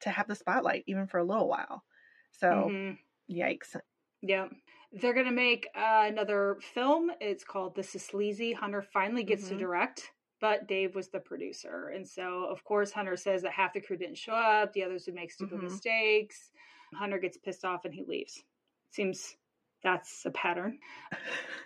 [0.00, 1.84] to have the spotlight even for a little while.
[2.32, 2.98] So, Mhm.
[3.30, 3.76] yikes.
[4.22, 4.48] Yeah.
[4.92, 7.10] They're going to make uh, another film.
[7.20, 8.52] It's called This is Sleazy.
[8.52, 9.58] Hunter finally gets to Mhm.
[9.58, 11.88] direct, but Dave was the producer.
[11.88, 15.06] And so, of course, Hunter says that half the crew didn't show up, the others
[15.06, 15.62] would make stupid Mhm.
[15.64, 16.52] mistakes.
[16.94, 18.44] Hunter gets pissed off and he leaves.
[18.90, 19.36] Seems
[19.82, 20.78] that's a pattern.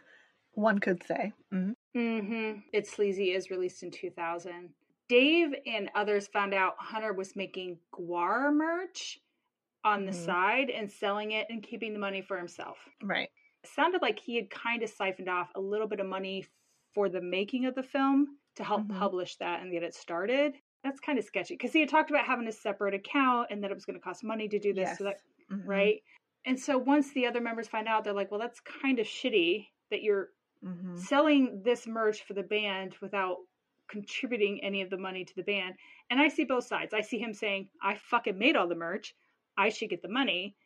[0.52, 1.32] One could say.
[1.52, 1.74] Mhm.
[1.96, 2.60] Mm-hmm.
[2.72, 4.72] It's Sleazy is released in 2000.
[5.08, 9.20] Dave and others found out Hunter was making GWAR merch
[9.86, 10.24] on the Mhm.
[10.26, 12.88] side and selling it and keeping the money for himself.
[13.02, 13.30] Right.
[13.62, 16.44] It sounded like he had kind of siphoned off a little bit of money
[16.92, 18.98] for the making of the film to help Mhm.
[18.98, 20.60] publish that and get it started.
[20.82, 23.70] That's kind of sketchy because he had talked about having a separate account and that
[23.70, 24.88] it was going to cost money to do this.
[24.88, 24.98] Yes.
[24.98, 25.20] So that
[25.50, 25.66] Mhm.
[25.66, 26.02] right.
[26.44, 29.68] And so once the other members find out, they're like, "Well, that's kind of shitty
[29.90, 30.32] that you're
[30.64, 30.98] Mhm.
[30.98, 33.38] selling this merch for the band without
[33.88, 35.76] contributing any of the money to the band.
[36.10, 36.92] And I see both sides.
[36.92, 39.14] I see him saying, I fucking made all the merch.
[39.56, 40.56] I should get the money.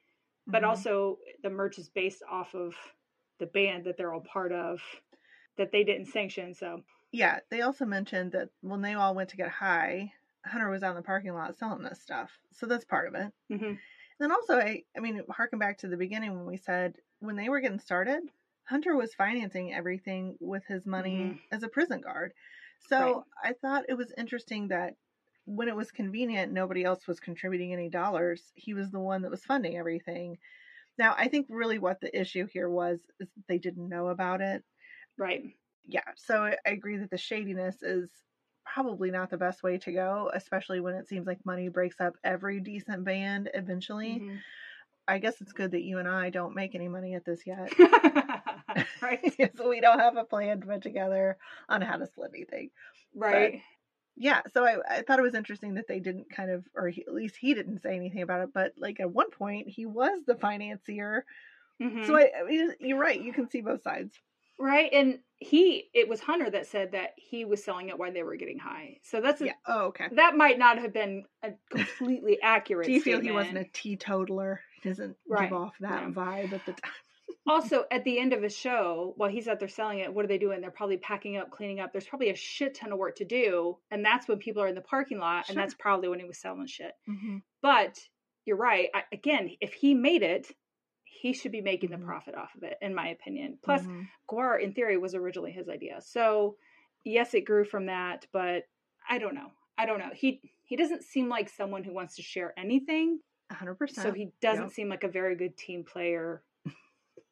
[0.53, 0.65] But Mhm.
[0.65, 2.75] also, the merch is based off of
[3.39, 4.83] the band that they're all part of
[5.59, 6.55] that they didn't sanction.
[6.55, 10.13] So, Yeah, they also mentioned that when they all went to get high,
[10.45, 12.39] Hunter was out in the parking lot selling this stuff.
[12.53, 13.33] So that's part of it.
[13.49, 13.81] mhm.
[14.21, 17.49] Then also, I, I mean, harken back to the beginning when we said when they
[17.51, 18.23] were getting started,
[18.65, 21.41] Hunter was financing everything with his money Mhm.
[21.53, 22.35] as a prison guard.
[22.79, 24.97] So I thought it was interesting that
[25.45, 28.53] when it was convenient, nobody else was contributing any dollars.
[28.55, 30.39] He was the one that was funding everything.
[30.99, 34.65] Now, I think really what the issue here was is they didn't know about it.
[35.17, 35.57] Right.
[35.85, 38.11] Yeah, so I agree that the shadiness is
[38.65, 42.15] probably not the best way to go, especially when it seems like money breaks up
[42.23, 44.23] every decent band eventually.
[44.23, 44.43] Mhm.
[45.09, 47.73] I guess it's good that you and I don't make any money at this yet.
[49.03, 49.35] right.
[49.57, 51.39] so we don't have a plan put together
[51.69, 52.71] on how to split anything.
[53.15, 53.63] Right.
[54.17, 57.03] Yeah, so I, I thought it was interesting that they didn't kind of, or he,
[57.07, 58.53] at least he didn't say anything about it.
[58.53, 61.25] But like at one point, he was the financier.
[61.81, 62.05] Mhm.
[62.07, 63.21] So I, I mean, you're right.
[63.21, 64.19] You can see both sides.
[64.59, 64.93] right.
[64.93, 68.37] And he, it was Hunter that said that he was selling it while they were
[68.37, 68.99] getting high.
[69.03, 69.55] So that's a, Yeah.
[69.67, 70.09] Oh, okay.
[70.13, 72.87] that might not have been a completely accurate.
[72.87, 74.61] Do you feel he wasn't a teetotaler?
[74.83, 75.49] He doesn't Right.
[75.49, 76.93] give off that vibe at the time.
[77.47, 80.29] Also at the end of a show while he's out there selling it what are
[80.29, 83.17] they doing they're probably packing up cleaning up there's probably a shit ton of work
[83.17, 86.19] to do and that's when people are in the parking lot and that's probably when
[86.21, 87.39] he was selling shit Mm-hmm.
[87.63, 87.99] but
[88.45, 90.47] you're right I, again if he made it
[91.05, 91.99] he should be making Mhm.
[92.01, 94.07] the profit off of it in my opinion plus Mhm.
[94.29, 96.57] GWAR in theory was originally his idea so
[97.05, 98.65] yes it grew from that but
[99.09, 102.23] i don't know i don't know he he doesn't seem like someone who wants to
[102.23, 103.19] share anything
[103.51, 104.07] hundred percent.
[104.07, 104.73] so he doesn't Yep.
[104.73, 106.45] seem like a very good team player.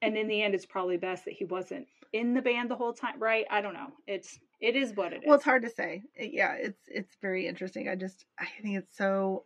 [0.03, 2.92] And in the end, it's probably best that he wasn't in the band the whole
[2.92, 3.46] time, right?
[3.51, 3.92] I don't know.
[4.07, 5.22] It's it is what it is.
[5.26, 6.03] Well, it's hard to say.
[6.18, 7.88] Yeah, it's it's very interesting.
[7.88, 9.44] I just I think it's so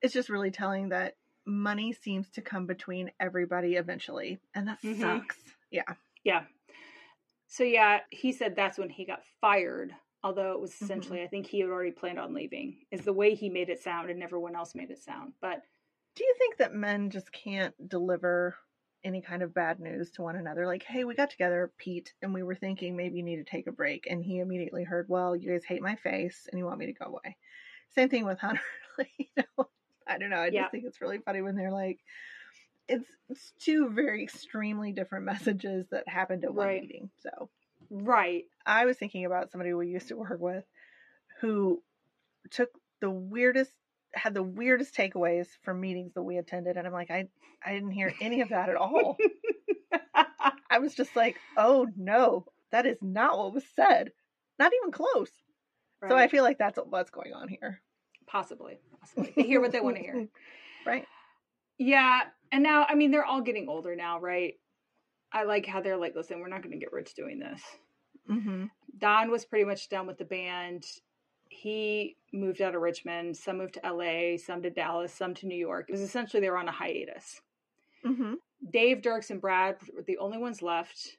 [0.00, 1.16] it's just really telling that
[1.46, 5.00] money seems to come between everybody eventually, and that Mhm.
[5.00, 5.38] sucks.
[5.70, 5.94] Yeah.
[6.24, 6.44] Yeah.
[7.48, 9.94] So yeah, he said that's when he got fired.
[10.24, 10.84] Although it was Mm-hmm.
[10.84, 12.76] essentially, I think he had already planned on leaving.
[12.92, 15.32] Is the way he made it sound, and everyone else made it sound.
[15.40, 15.62] But
[16.14, 18.54] Do you think that men just can't deliver
[19.04, 20.66] any kind of bad news to one another?
[20.66, 23.66] Like, hey, we got together, Pete, and we were thinking maybe you need to take
[23.66, 26.78] a break, and he immediately heard, well, you guys hate my face, and you want
[26.78, 27.36] me to go away.
[27.90, 28.60] Same thing with Hunter.
[28.98, 29.68] like, you know,
[30.06, 30.38] I don't know.
[30.40, 30.68] I just Yeah.
[30.70, 32.00] think it's really funny when they're like,
[32.88, 36.80] it's, it's two very extremely different messages that happened at one Right.
[36.82, 37.10] meeting.
[37.20, 37.50] So
[37.90, 40.64] right, I was thinking about somebody we used to work with
[41.40, 41.82] who
[42.50, 43.72] took the weirdest
[44.14, 47.28] had the weirdest takeaways from meetings that we attended and I'm like I
[47.64, 49.16] I didn't hear any of that at all.
[50.70, 54.12] I was just like, "Oh no, that is not what was said."
[54.58, 55.30] Not even close.
[56.08, 57.80] So I feel like that's what's going on here.
[58.26, 60.28] possibly, possibly they hear what they want to hear.
[60.86, 61.06] Right.
[61.78, 64.54] Yeah, and now I mean they're all getting older now, right?
[65.32, 67.62] I like how they're like, listen, we're not going to get rich doing this.
[68.28, 68.70] Mhm.
[68.98, 70.84] Don was pretty much done with the band.
[71.52, 73.36] He moved out of Richmond.
[73.36, 75.86] Some moved to LA, some to Dallas, some to New York.
[75.88, 77.42] It was essentially they were on a hiatus.
[78.04, 78.36] Mhm.
[78.70, 81.18] Dave, Derks, and Brad were the only ones left.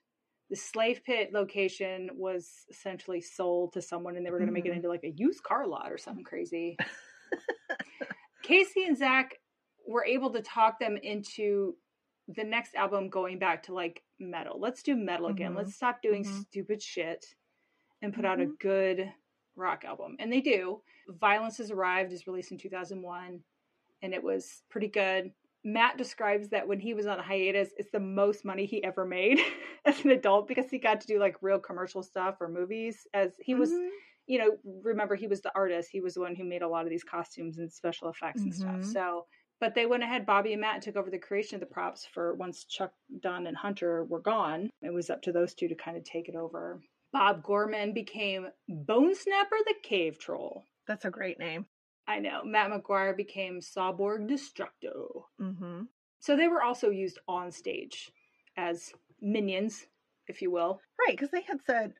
[0.49, 4.65] The Slave Pit location was essentially sold to someone, and they were going to make
[4.65, 4.77] it Mhm.
[4.77, 6.77] into like a used car lot or something crazy.
[8.41, 9.39] Casey and Zach
[9.87, 11.77] were able to talk them into
[12.27, 14.59] the next album going back to like metal.
[14.59, 15.53] Let's do metal again.
[15.53, 15.57] Mhm.
[15.57, 16.45] Let's stop doing Mhm.
[16.45, 17.35] stupid shit
[18.01, 18.59] and put out a Mhm.
[18.59, 19.13] good
[19.55, 20.15] rock album.
[20.19, 20.81] And they do.
[21.07, 23.39] Violence Has Arrived is released in 2001
[24.01, 25.31] and it was pretty good.
[25.65, 29.05] Matt describes that when he was on a hiatus, it's the most money he ever
[29.05, 29.39] made
[29.85, 33.31] as an adult because he got to do like real commercial stuff or movies as
[33.39, 33.89] he was Mhm.
[34.27, 35.89] you know, remember he was the artist.
[35.91, 38.53] He was the one who made a lot of these costumes and special effects and
[38.55, 38.75] stuff.
[38.77, 38.85] Mhm.
[38.85, 39.25] So,
[39.59, 42.33] but they went ahead, Bobby and Matt took over the creation of the props for
[42.35, 44.69] once Chuck, Don, and Hunter were gone.
[44.81, 46.81] It was up to those two to kind of take it over.
[47.13, 50.65] Bob Gorman became Bone Snapper the Cave Troll.
[50.87, 51.67] That's a great name.
[52.07, 52.43] I know.
[52.43, 55.25] Matt Maguire became Sawborg Destructo.
[55.39, 55.87] Mhm.
[56.19, 58.11] So they were also used on stage
[58.57, 59.87] as minions,
[60.27, 60.81] if you will.
[60.99, 61.93] Right, because they had said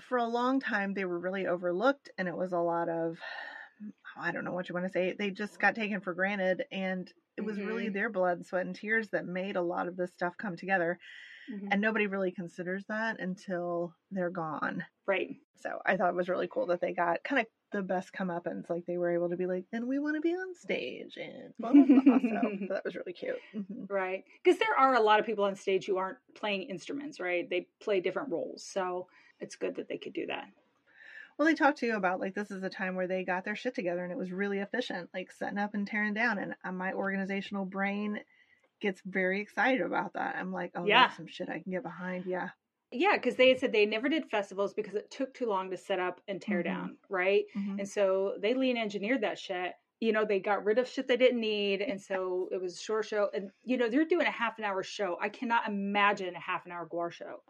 [0.00, 3.18] for a long time they were really overlooked, and it was a lot of,
[4.16, 5.14] I don't know what you want to say.
[5.18, 7.94] They just got taken for granted, and it was really Mhm.
[7.94, 10.98] their blood, sweat, and tears that made a lot of this stuff come together.
[11.70, 14.84] And nobody really considers that until they're gone.
[15.06, 15.36] Right.
[15.60, 18.30] So I thought it was really cool that they got kind of the best come
[18.30, 18.70] up, comeuppance.
[18.70, 21.52] Like they were able to be like, and we want to be on stage, and
[21.58, 22.18] blah, blah, blah.
[22.18, 23.38] so that was really cute.
[23.52, 24.24] hmm Right.
[24.42, 27.48] Because there are a lot of people on stage who aren't playing instruments, right?
[27.48, 28.62] They play different roles.
[28.62, 29.08] So
[29.40, 30.46] it's good that they could do that.
[31.38, 33.54] Well, they talked to you about like this is a time where they got their
[33.54, 36.38] shit together and it was really efficient, like setting up and tearing down.
[36.38, 38.18] And uh, my organizational brain
[38.80, 40.36] gets very excited about that.
[40.36, 41.04] I'm like, oh, Yeah.
[41.04, 42.24] that's some shit I can get behind.
[42.26, 42.50] Yeah.
[42.90, 45.98] Yeah, because they said they never did festivals because it took too long to set
[45.98, 46.64] up and tear Mhm.
[46.64, 47.44] down, right?
[47.54, 47.80] Mhm.
[47.80, 49.74] And so they lean engineered that shit.
[50.00, 51.82] you know, they got rid of shit they didn't need.
[51.82, 53.30] And so it was a short show.
[53.34, 55.18] And, you know, they're doing a half an hour show.
[55.20, 57.42] I cannot imagine a half an hour GWAR show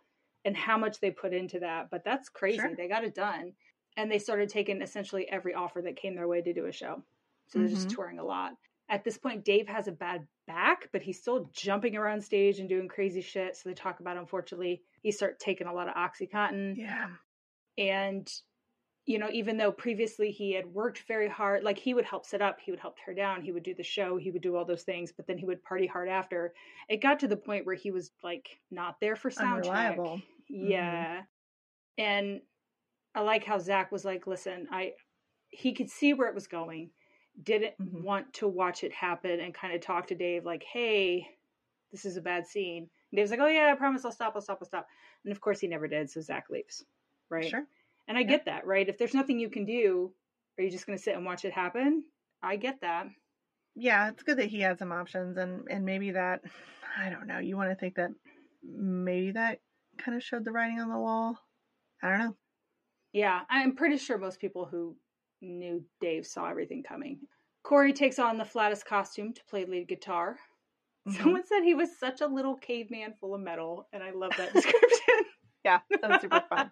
[0.46, 1.90] and how much they put into that.
[1.90, 2.56] But that's crazy.
[2.58, 2.74] Sure.
[2.74, 3.52] They got it done.
[3.98, 7.04] And they started taking essentially every offer that came their way to do a show.
[7.48, 7.74] So they're mm-hmm.
[7.76, 8.52] just touring a lot.
[8.90, 12.68] At this point, Dave has a bad back, but he's still jumping around stage and
[12.68, 13.56] doing crazy shit.
[13.56, 16.76] So they talk about, unfortunately, he started taking a lot of Oxycontin.
[16.76, 17.08] Yeah.
[17.76, 18.30] And
[19.08, 22.42] you know, even though previously he had worked very hard, like he would help set
[22.42, 24.66] up, he would help tear down, he would do the show, he would do all
[24.66, 26.52] those things, but then he would party hard after.
[26.90, 30.18] It got to the point where he was like not there for sound Unreliable.
[30.18, 30.26] check.
[30.50, 31.14] Yeah.
[31.14, 32.02] Mm-hmm.
[32.02, 32.40] And
[33.14, 34.92] I like how Zach was like, listen, I
[35.48, 36.90] he could see where it was going,
[37.42, 38.02] didn't mm-hmm.
[38.02, 41.26] want to watch it happen and kind of talk to Dave like, hey,
[41.92, 42.88] this is a bad scene.
[43.10, 44.86] And Dave's like, oh yeah, I promise I'll stop, I'll stop, I'll stop.
[45.24, 46.84] And of course he never did, so Zach leaves.
[47.30, 47.48] Right.
[47.48, 47.64] Sure.
[48.08, 48.88] And I get that, right?
[48.88, 50.12] If there's nothing you can do,
[50.58, 52.04] are you just going to sit and watch it happen?
[52.42, 53.06] I get that.
[53.74, 56.40] Yeah, it's good that he had some options and and maybe that
[56.98, 58.10] I don't know, you want to think that
[58.64, 59.60] maybe that
[59.98, 61.38] kind of showed the writing on the wall.
[62.02, 62.36] I don't know.
[63.12, 64.96] Yeah, I'm pretty sure most people who
[65.40, 67.20] knew Dave saw everything coming.
[67.62, 70.36] Corey takes on the Flatus costume to play lead guitar.
[71.08, 71.22] Mm-hmm.
[71.22, 74.52] Someone said he was such a little caveman full of metal, and I love that
[74.52, 75.24] description.
[75.64, 76.70] yeah, that was super fun.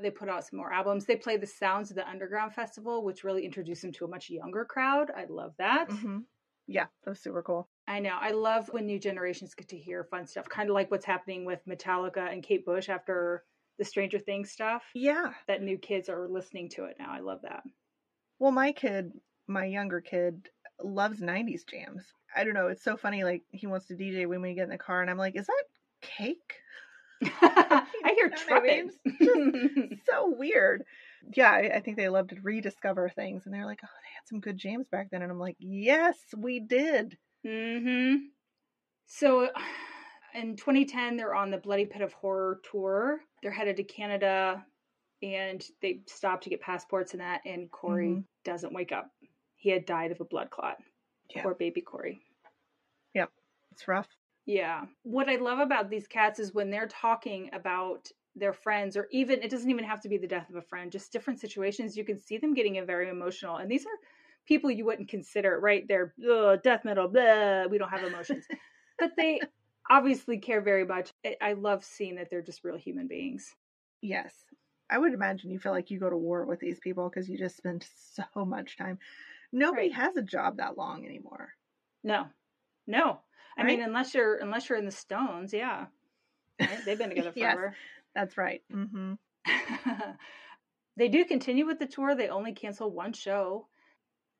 [0.00, 1.04] They put out some more albums.
[1.04, 4.28] They play the Sounds of the Underground Festival, which really introduced them to a much
[4.28, 5.12] younger crowd.
[5.16, 5.88] I love that.
[5.88, 6.18] Mm-hmm.
[6.66, 7.68] Yeah, that was super cool.
[7.86, 8.16] I know.
[8.20, 11.44] I love when new generations get to hear fun stuff, kind of like what's happening
[11.44, 13.44] with Metallica and Kate Bush after
[13.80, 14.82] the Stranger Things stuff.
[14.94, 15.32] Yeah.
[15.48, 17.10] That new kids are listening to it now.
[17.10, 17.62] I love that.
[18.38, 19.12] Well, my kid,
[19.48, 20.50] my younger kid,
[20.84, 22.04] loves 90s jams.
[22.36, 22.68] I don't know.
[22.68, 23.24] It's so funny.
[23.24, 25.46] Like, he wants to DJ when we get in the car, and I'm like, is
[25.46, 25.64] that
[26.02, 26.56] cake?
[27.22, 28.96] I hear trumpets.
[30.06, 30.84] so weird.
[31.34, 34.26] Yeah, I, I, think they love to rediscover things, and they're like, "Oh, they had
[34.26, 38.14] some good jams back then," and I'm like, "Yes, we did." Hmm.
[39.06, 39.50] So,
[40.34, 43.20] in 2010, they're on the Bloody Pit of Horror tour.
[43.42, 44.64] They're headed to Canada,
[45.22, 47.40] and they stop to get passports and that.
[47.44, 48.20] And Corey mm-hmm.
[48.44, 49.10] doesn't wake up.
[49.56, 50.78] He had died of a blood clot.
[51.34, 51.42] Yeah.
[51.42, 52.20] Poor baby Corey.
[53.14, 53.30] Yep,
[53.72, 54.08] it's rough.
[54.46, 54.82] Yeah.
[55.02, 59.42] What I love about these cats is when they're talking about their friends, or even
[59.42, 62.04] it doesn't even have to be the death of a friend, just different situations, you
[62.04, 63.56] can see them getting very emotional.
[63.56, 63.98] And these are
[64.46, 65.86] people you wouldn't consider, right?
[65.86, 66.14] They're
[66.62, 68.44] death metal, blah, we don't have emotions.
[68.98, 69.40] but they
[69.90, 71.12] obviously care very much.
[71.42, 73.54] I love seeing that they're just real human beings.
[74.00, 74.32] Yes.
[74.88, 77.36] I would imagine you feel like you go to war with these people because you
[77.36, 77.84] just spend
[78.14, 78.98] so much time.
[79.52, 79.94] Nobody right.
[79.94, 81.50] has a job that long anymore.
[82.02, 82.26] No,
[82.86, 83.20] no.
[83.58, 85.86] I mean, unless you're unless you're in the Stones, yeah,
[86.58, 86.78] right?
[86.86, 87.74] they've been together forever.
[87.74, 87.78] yes,
[88.14, 88.62] that's right.
[88.72, 89.14] Mm-hmm.
[90.96, 92.14] they do continue with the tour.
[92.14, 93.66] They only cancel one show,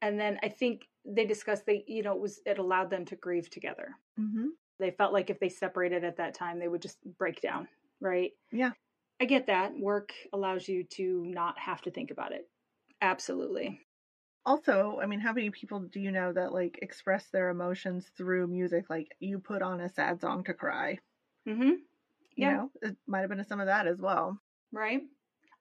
[0.01, 3.17] and then I think they discussed they, you know, it was it allowed them to
[3.17, 3.97] grieve together.
[4.19, 4.47] Mm-hmm.
[4.81, 7.69] They felt like if they separated at that time, they would just break down,
[8.01, 8.33] right?
[8.51, 8.71] Yeah,
[9.21, 9.73] I get that.
[9.79, 12.49] Work allows you to not have to think about it.
[13.03, 13.81] Absolutely
[14.47, 18.47] also i mean how many people do you know that like express their emotions through
[18.47, 20.99] music like you put on a sad song to cry
[21.47, 21.73] mm-hmm
[22.37, 22.51] yeah.
[22.51, 24.39] you know it might have been some of that as well
[24.73, 25.03] right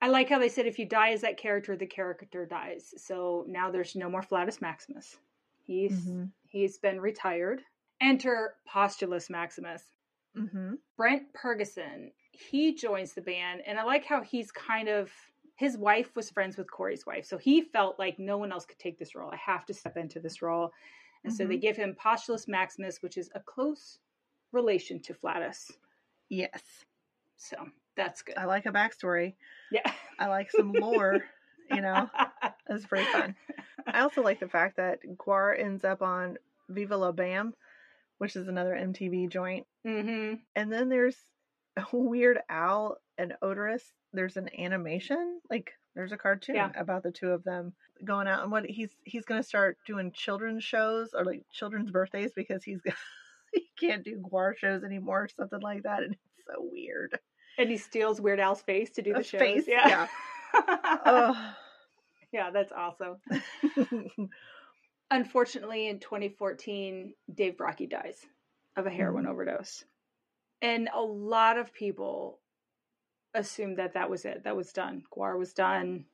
[0.00, 3.44] i like how they said if you die as that character the character dies so
[3.48, 5.18] now there's no more flatus maximus
[5.64, 6.24] he's mm-hmm.
[6.48, 7.60] he's been retired
[8.00, 9.82] enter pustulus maximus
[10.36, 10.74] mm-hmm.
[10.96, 15.10] brent purgason he joins the band and i like how he's kind of
[15.60, 17.26] his wife was friends with Corey's wife.
[17.26, 19.28] So he felt like no one else could take this role.
[19.30, 20.72] I have to step into this role.
[21.22, 21.36] And mm-hmm.
[21.36, 21.60] so they mm-hmm.
[21.60, 23.98] give him Pustulus Maximus, which is a close
[24.52, 25.70] relation to Flatus.
[26.30, 26.62] Yes.
[27.36, 27.56] So
[27.94, 28.38] that's good.
[28.38, 29.34] I like a backstory.
[29.70, 29.92] Yeah.
[30.18, 31.20] I like some lore,
[31.70, 32.08] you know.
[32.70, 33.34] It's pretty fun.
[33.86, 36.38] I also like the fact that GWAR ends up on
[36.68, 37.52] Viva La Bam,
[38.20, 39.66] which is another MTV joint.
[39.86, 40.34] Mm-hmm.
[40.54, 41.16] And then there's
[41.92, 43.80] Weird Al and Oderus.
[44.12, 46.70] there's an animation like there's a cartoon yeah.
[46.76, 47.72] about the two of them
[48.04, 51.90] going out and what he's he's going to start doing children's shows or like children's
[51.90, 52.80] birthdays because he's
[53.54, 57.18] he can't do GWAR shows anymore or something like that and it's so weird
[57.58, 60.06] and he steals weird al's face to do the, the shows face, yeah
[61.06, 61.52] yeah.
[62.32, 63.16] yeah that's awesome
[65.10, 68.18] unfortunately in 2014 dave brockie dies
[68.76, 69.32] of a heroin mm-hmm.
[69.32, 69.84] overdose
[70.62, 72.40] and a lot of people
[73.34, 74.44] assumed that that was it.
[74.44, 75.02] That was done.
[75.16, 76.04] GWAR was done.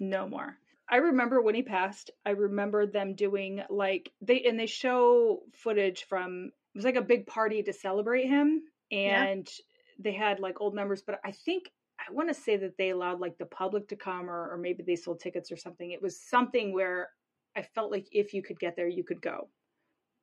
[0.00, 0.56] No more.
[0.88, 2.10] I remember when he passed.
[2.26, 7.02] I remember them doing like they and they show footage from it was like a
[7.02, 10.02] big party to celebrate him and yeah.
[10.02, 13.20] they had like old members but I think I want to say that they allowed
[13.20, 15.90] like the public to come or or maybe they sold tickets or something.
[15.90, 17.08] It was something where
[17.56, 19.48] I felt like if you could get there, you could go.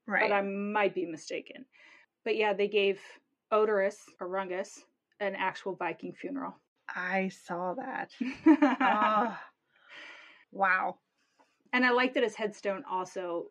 [0.07, 0.29] Right.
[0.29, 1.65] But I might be mistaken.
[2.25, 2.99] But yeah, they gave
[3.51, 4.79] Odorous or Rungus
[5.19, 6.55] an actual Viking funeral.
[6.93, 8.11] I saw that.
[8.81, 9.37] oh,
[10.51, 10.97] wow.
[11.73, 13.45] And I like that his headstone also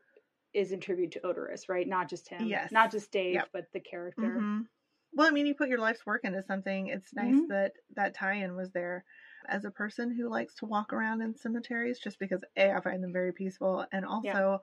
[0.52, 1.88] is in tribute to Oderus, right?
[1.88, 2.46] Not just him.
[2.46, 2.72] Yes.
[2.72, 3.48] Not just Dave, Yep.
[3.52, 4.36] but the character.
[4.40, 4.66] Mhm.
[5.12, 6.88] Well, I mean, you put your life's work into something.
[6.88, 7.48] It's nice Mhm.
[7.48, 9.04] that that tie-in was there.
[9.48, 13.02] As a person who likes to walk around in cemeteries, just because a I find
[13.02, 14.62] them very peaceful, and also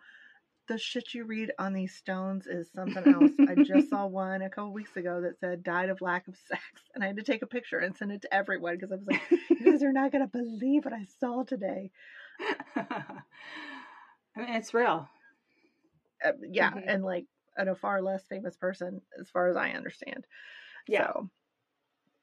[0.67, 3.31] the shit you read on these stones is something else.
[3.47, 6.61] I just saw one a couple weeks ago that said died of lack of sex,
[6.95, 9.07] and I had to take a picture and send it to everyone because I was
[9.07, 9.21] like,
[9.59, 11.91] you guys are not gonna believe what I saw today.
[12.75, 13.21] I
[14.35, 15.09] mean, it's real.
[16.23, 16.83] Uh, yeah, Mhm.
[16.87, 17.25] and like
[17.57, 20.25] and a far less famous person, as far as I understand.
[20.87, 21.07] Yeah.
[21.13, 21.29] So,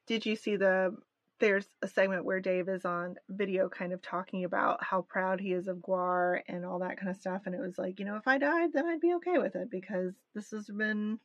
[0.07, 0.95] did you see the?
[1.39, 5.51] There's a segment where Dave is on video, kind of talking about how proud he
[5.51, 7.41] is of GWAR and all that kind of stuff.
[7.45, 9.69] And it was like, you know, if I died, then I'd be okay with it
[9.69, 11.19] because this has been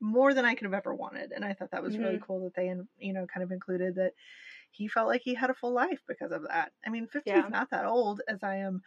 [0.00, 1.30] more than I could have ever wanted.
[1.30, 2.24] And I thought that was really mm-hmm.
[2.24, 4.14] cool that they, you know, kind of included that
[4.72, 6.72] he felt like he had a full life because of that.
[6.84, 7.44] I mean, 50 Yeah.
[7.44, 8.82] is not that old as I am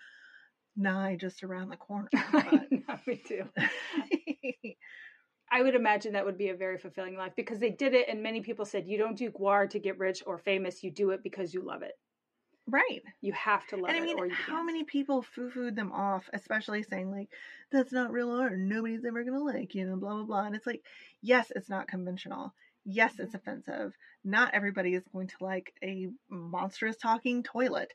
[0.76, 2.10] nigh just around the corner.
[2.14, 3.48] I know, me too.
[5.56, 8.22] I would imagine that would be a very fulfilling life because they did it, and
[8.22, 10.84] many people said you don't do GWAR to get rich or famous.
[10.84, 11.98] You do it because you love it.
[12.68, 13.04] right.
[13.22, 14.64] You have to love And I it, mean, or you how can't.
[14.64, 17.30] many people foo fooed them off, especially saying, like,
[17.72, 20.46] that's not real art nobody's ever going to like, you know, blah, blah, blah.
[20.46, 20.84] And it's like,
[21.22, 22.54] yes, it's not conventional.
[22.86, 23.96] Yes, it's offensive.
[24.24, 27.94] Not everybody is going to like a monstrous talking toilet.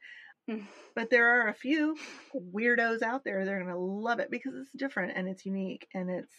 [0.51, 0.67] Mm.
[0.95, 1.97] But there are a few
[2.35, 5.89] weirdos out there that are going to love it because it's different and it's unique
[5.95, 6.35] and it's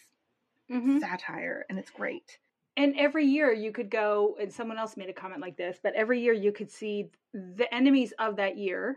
[0.68, 1.00] Mhm.
[1.00, 2.38] satire and it's great.
[2.76, 5.94] And every year you could go, and someone else made a comment like this, but
[5.94, 8.96] every year you could see the enemies of that year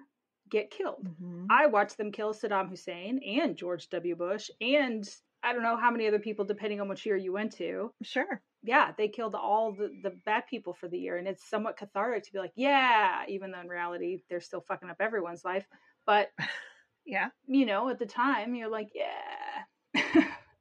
[0.50, 1.08] get killed.
[1.08, 1.50] Mhm.
[1.50, 4.16] I watched them kill Saddam Hussein and George W.
[4.16, 5.04] Bush, and
[5.44, 7.94] I don't know how many other people, depending on which year you went to.
[8.04, 8.42] Sure.
[8.64, 12.24] Yeah, they killed all the, the bad people for the year, and it's somewhat cathartic
[12.26, 15.68] to be like, yeah, even though in reality they're still fucking up everyone's life.
[16.06, 16.32] But
[17.06, 17.30] Yeah.
[17.48, 19.35] you know, at the time, you're like, yeah,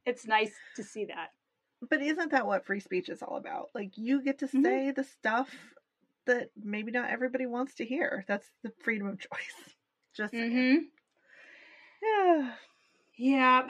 [0.05, 1.29] it's nice to see that.
[1.89, 3.69] But isn't that what free speech is all about?
[3.75, 4.63] Like you get to Mhm.
[4.63, 5.53] say the stuff
[6.25, 8.25] that maybe not everybody wants to hear.
[8.27, 9.75] That's the freedom of choice.
[10.13, 10.33] Just.
[10.33, 10.85] Mm-hmm.
[12.03, 12.55] yeah.
[13.17, 13.67] Yeah.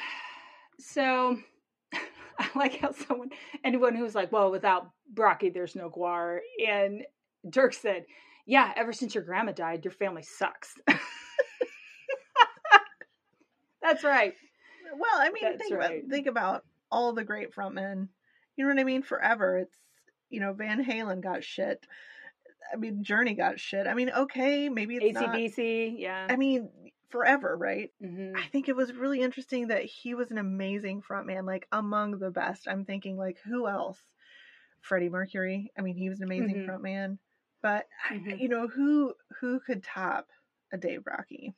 [0.80, 1.38] So
[1.94, 3.30] I like how someone,
[3.64, 6.40] anyone who's like, well, without Brockie, there's no GWAR.
[6.68, 7.04] And
[7.48, 8.06] Dirk said,
[8.48, 10.74] yeah, ever since your grandma died, your family sucks.
[13.84, 14.34] That's right.
[14.94, 16.00] Well, I mean, That's think right.
[16.00, 18.10] about think about all the great frontmen.
[18.56, 19.02] You know what I mean?
[19.04, 19.76] Forever, it's
[20.30, 21.86] you know Van Halen got shit.
[22.72, 23.88] I mean, Journey got shit.
[23.88, 25.36] I mean, okay, maybe it's not.
[25.36, 26.28] ACDC, yeah.
[26.30, 26.70] I mean,
[27.10, 27.92] forever, right?
[28.02, 32.20] hmm I think it was really interesting that he was an amazing frontman, like among
[32.20, 32.68] the best.
[32.68, 34.00] I'm thinking, like, who else?
[34.82, 35.72] Freddie Mercury.
[35.78, 36.66] I mean, he was an amazing Mhm.
[36.68, 37.18] frontman.
[37.62, 38.40] But I- Mhm.
[38.40, 40.30] you know, who who could top
[40.72, 41.54] a Dave Brockie?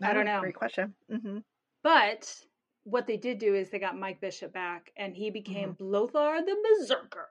[0.00, 0.40] I don't know.
[0.40, 0.94] Great question.
[1.08, 1.38] hmm
[1.82, 2.46] But
[2.84, 6.56] what they did do is they got Mike Bishop back, and he became Blothar the
[6.78, 7.28] Berserker.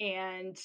[0.00, 0.58] And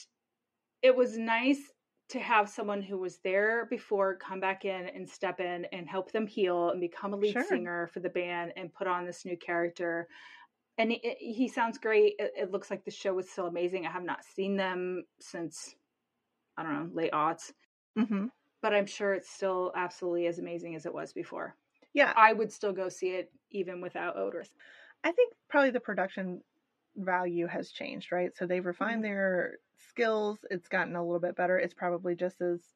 [0.82, 1.74] it was nice
[2.10, 6.12] to have someone who was there before come back in and step in and help
[6.12, 7.44] them heal and become a lead Sure.
[7.44, 10.08] singer for the band and put on this new character.
[10.78, 12.16] And it, it- he sounds great.
[12.20, 13.86] It, it looks like the show was still amazing.
[13.86, 15.76] I have not seen them since
[16.58, 17.54] I don't know late aughts,
[17.98, 18.28] hmm
[18.62, 21.56] but I'm sure it's still absolutely as amazing as it was before.
[21.98, 24.52] Yeah, I would still go see it even without Oderus.
[25.04, 26.44] I think probably the production
[26.96, 28.36] value has changed, right?
[28.36, 29.04] So they've refined Mhm.
[29.04, 30.46] their skills.
[30.50, 31.58] It's gotten a little bit better.
[31.58, 32.74] It's probably just as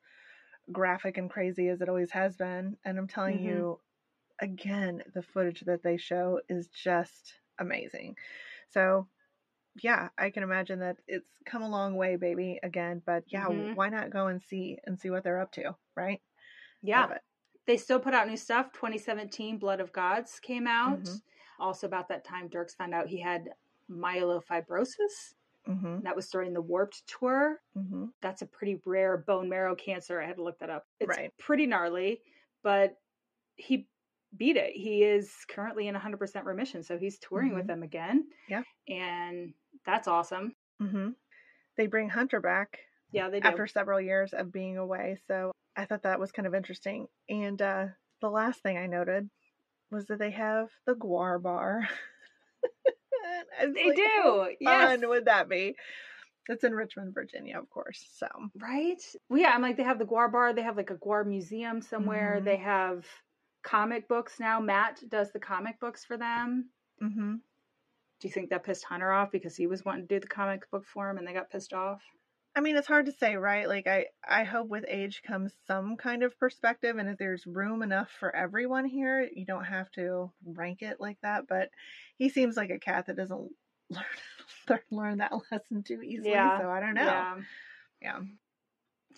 [0.71, 2.77] graphic and crazy as it always has been.
[2.85, 3.41] And I'm telling Mhm.
[3.41, 3.81] you,
[4.41, 8.17] again, the footage that they show is just amazing.
[8.69, 9.09] So,
[9.83, 13.01] yeah, I can imagine that it's come a long way, baby, again.
[13.05, 13.75] But yeah, Mhm.
[13.75, 16.21] why not go and see and see what they're up to, right?
[16.81, 17.11] Yeah.
[17.67, 18.71] They still put out new stuff.
[18.73, 20.99] 2017 Blood of Gods came out.
[21.03, 21.21] Mhm.
[21.59, 23.49] Also about that time Derks found out he had
[23.89, 25.35] myelofibrosis.
[25.65, 27.61] hmm That was during the Warped tour.
[27.73, 30.19] hmm That's a pretty rare bone marrow cancer.
[30.21, 30.87] I had to look that up.
[30.99, 31.31] It's Right.
[31.37, 32.21] pretty gnarly,
[32.63, 32.97] but
[33.55, 33.87] he
[34.37, 34.73] beat it.
[34.75, 38.29] He is currently in 100% remission, so he's touring with them again.
[38.47, 38.63] Yeah.
[38.87, 39.53] And
[39.85, 40.55] that's awesome.
[40.79, 41.09] hmm
[41.77, 42.79] They bring Hunter back
[43.11, 43.49] Yeah, they do.
[43.49, 45.17] after several years of being away.
[45.27, 47.07] So I thought that was kind of interesting.
[47.29, 47.85] And uh,
[48.21, 49.29] the last thing I noted
[49.89, 51.87] was that they have the GWAR Bar.
[53.27, 54.55] And I was they like, do.
[54.59, 54.99] Yes.
[54.99, 55.75] Fun would that be?
[56.47, 58.03] It's in Richmond, Virginia, of course.
[58.17, 58.27] So
[58.59, 59.01] Right?
[59.29, 60.53] Well, yeah, I'm like they have the GWAR bar.
[60.53, 62.39] They have like a GWAR museum somewhere.
[62.39, 62.45] Mhm.
[62.45, 63.05] They have
[63.63, 64.59] comic books now.
[64.59, 66.69] Matt does the comic books for them.
[67.01, 67.35] Mm-hmm.
[67.35, 70.69] Do you think that pissed Hunter off because he was wanting to do the comic
[70.71, 72.01] book for him and they got pissed off?
[72.55, 73.67] I mean, it's hard to say, right?
[73.67, 77.81] Like, I I hope with age comes some kind of perspective, and if there's room
[77.81, 81.47] enough for everyone here, you don't have to rank it like that.
[81.47, 81.69] But
[82.17, 83.51] he seems like a cat that doesn't
[83.89, 86.31] learn learn, that lesson too easily.
[86.31, 86.59] Yeah.
[86.59, 87.05] So I don't know.
[87.05, 87.37] Yeah.
[88.01, 88.19] yeah.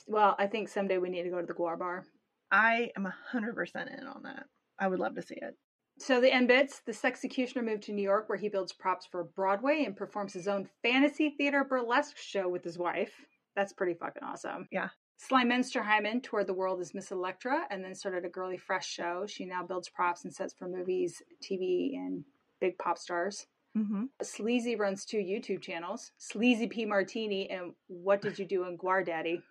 [0.07, 2.05] Well, I think someday we need to go to the GWAR Bar.
[2.51, 4.45] I am hundred percent in on that.
[4.77, 5.57] I would love to see it.
[5.99, 9.83] So the N-Bits, this executioner moved to New York where he builds props for Broadway
[9.85, 13.13] and performs his own fantasy theater burlesque show with his wife.
[13.55, 14.67] That's pretty fucking awesome.
[14.71, 14.89] Yeah.
[15.21, 19.25] Slymenstra Hymen toured the world as Miss Electra and then started a girly fresh show.
[19.27, 22.23] She now builds props and sets for movies, TV, and
[22.59, 23.45] big pop stars.
[23.77, 24.05] Mm-hmm.
[24.21, 29.05] Sleazy runs two YouTube channels, Sleazy P Martini and What Did You Do in GWAR
[29.05, 29.41] Daddy?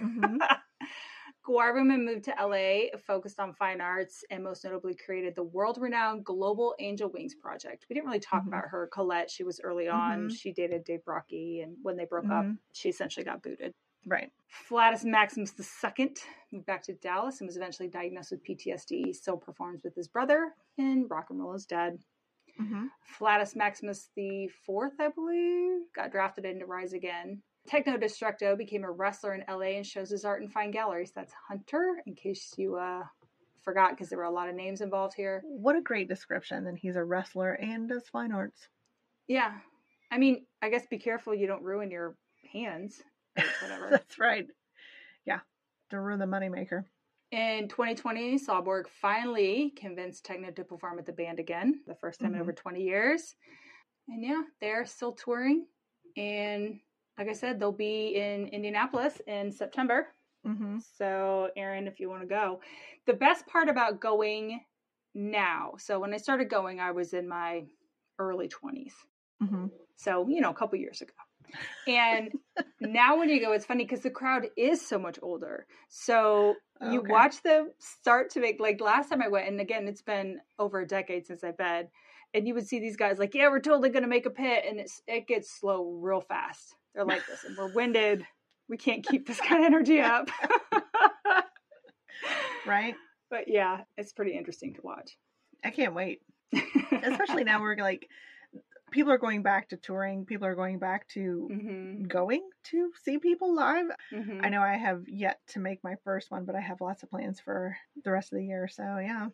[0.00, 0.36] Mm-hmm.
[1.48, 5.78] GWAR Woman moved to LA, focused on fine arts, and most notably created the world
[5.78, 7.86] renowned Global Angel Wings Project.
[7.88, 8.48] We didn't really talk Mhm.
[8.48, 8.86] about her.
[8.88, 10.28] Colette, she was early on.
[10.28, 10.36] Mhm.
[10.36, 12.58] She dated Dave Brockie, and when they broke up, Mhm.
[12.72, 13.74] she essentially got booted.
[14.04, 14.30] Right.
[14.46, 16.14] Flatus Maximus II
[16.52, 19.12] moved back to Dallas and was eventually diagnosed with PTSD.
[19.14, 22.04] Still performs with his brother in Rock and Roll is Dead.
[22.60, 22.88] Mm-hmm.
[23.02, 27.42] Flatus Maximus the Fourth, I believe, got drafted into Rise Again.
[27.68, 31.12] Techno Destructo became a wrestler in LA and shows his art in fine galleries.
[31.14, 33.02] That's Hunter, in case you uh,
[33.62, 35.42] forgot, because there were a lot of names involved here.
[35.44, 36.64] What a great description.
[36.64, 38.68] Then he's a wrestler and does fine arts.
[39.26, 39.52] Yeah,
[40.10, 42.16] I mean, I guess be careful you don't ruin your
[42.52, 43.02] hands.
[43.62, 43.88] Whatever.
[43.90, 44.46] That's right.
[45.26, 45.40] Yeah.
[45.90, 46.84] To ruin the moneymaker.
[47.30, 52.32] In 2020, Sawborg finally convinced Techno to perform at the band again, the first time
[52.32, 52.42] in Mhm.
[52.42, 53.34] over 20 years.
[54.08, 55.66] And yeah, they're still touring.
[56.16, 56.80] And
[57.18, 60.08] like I said, they'll be in Indianapolis in September.
[60.46, 60.78] Mm-hmm.
[60.96, 62.60] So, Erin, if you want to go,
[63.06, 64.60] the best part about going
[65.14, 67.64] now, so when I started going, I was in my
[68.18, 68.92] early 20s.
[69.42, 69.66] Mm-hmm.
[69.96, 71.12] So, you know, a couple years ago.
[71.86, 72.32] And
[72.80, 75.66] now when you go, it's funny because the crowd is so much older.
[75.88, 77.10] So you Okay.
[77.12, 80.80] watch them start to make, like last time I went, and again, it's been over
[80.80, 81.88] a decade since I've been,
[82.34, 84.64] and you would see these guys like, yeah, we're totally going to make a pit.
[84.68, 86.76] And it's, it gets slow real fast.
[86.98, 88.26] They're like, listen, we're winded.
[88.68, 90.28] We can't keep this kind of energy up.
[92.66, 92.96] Right.
[93.30, 95.16] but yeah, it's pretty interesting to watch.
[95.64, 96.22] I can't wait.
[96.92, 98.08] Especially now we're like
[98.90, 103.18] people are going back to touring, people are going back to hmm going to see
[103.18, 103.86] people live.
[104.12, 107.04] hmm I know I have yet to make my first one, but I have lots
[107.04, 108.68] of plans for the rest of the year.
[108.68, 109.28] So yeah.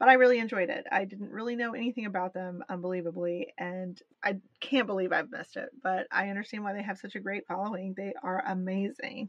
[0.00, 0.86] But I really enjoyed it.
[0.90, 5.68] I didn't really know anything about them, unbelievably, and I can't believe I've missed it.
[5.82, 7.94] But I understand why they have such a great following.
[7.94, 9.28] They are amazing.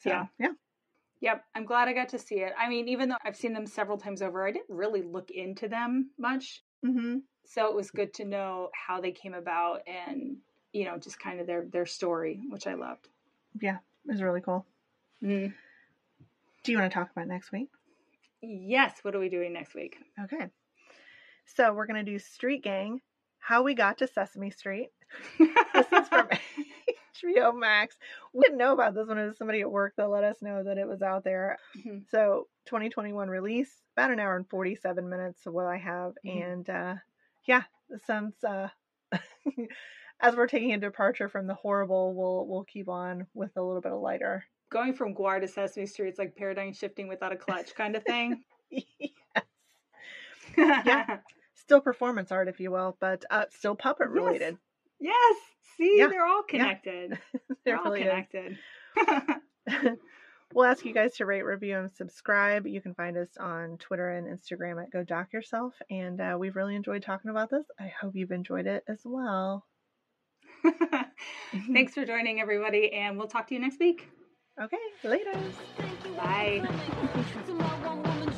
[0.00, 0.26] So Yeah.
[0.38, 0.52] yeah.
[1.20, 2.52] Yep, I'm glad I got to see it.
[2.58, 5.68] I mean, even though I've seen them several times over, I didn't really look into
[5.68, 6.64] them much.
[6.84, 7.18] Mm-hmm.
[7.44, 10.38] So it was good to know how they came about and,
[10.72, 13.08] you know, just kind of their their story, which I loved.
[13.60, 13.76] Yeah.
[14.04, 14.66] It was really cool.
[15.22, 15.54] Mm.
[16.64, 17.68] Do you want to talk about next week?
[18.42, 19.96] Yes, what are we doing next week?
[20.24, 20.48] Okay.
[21.46, 23.00] So we're gonna do Street Gang,
[23.38, 24.90] How We Got to Sesame Street.
[25.38, 26.28] This is from
[27.24, 27.96] HBO Max.
[28.32, 29.18] We didn't know about this one.
[29.18, 31.58] It was somebody at work that let us know that it was out there.
[31.76, 32.08] Mhm.
[32.10, 36.14] So 2021 release, about an hour and 47 minutes of what I have.
[36.26, 36.42] Mhm.
[36.44, 36.94] And uh
[37.46, 37.62] yeah,
[38.06, 38.68] since uh
[40.20, 43.82] as we're taking a departure from the horrible, we'll we'll keep on with a little
[43.82, 44.44] bit of lighter.
[44.72, 48.02] Going from GWAR to Sesame Street, it's like paradigm shifting without a clutch kind of
[48.04, 48.42] thing.
[50.56, 51.18] Yeah.
[51.54, 54.14] Still performance art, if you will, but uh still puppet Yes.
[54.24, 54.56] related.
[54.98, 55.36] yes.
[55.76, 56.08] See, Yeah.
[56.08, 57.18] they're all connected.
[57.34, 58.58] It They're all really connected.
[60.54, 62.66] we'll ask you guys to rate, review, and subscribe.
[62.66, 65.74] You can find us on Twitter and Instagram at Go Doc Yourself.
[65.90, 67.64] And uh, we've really enjoyed talking about this.
[67.78, 69.64] I hope you've enjoyed it as well.
[71.72, 74.08] Thanks for joining, everybody, and we'll talk to you next week.
[74.60, 75.32] Okay, later.
[76.16, 76.60] Bye.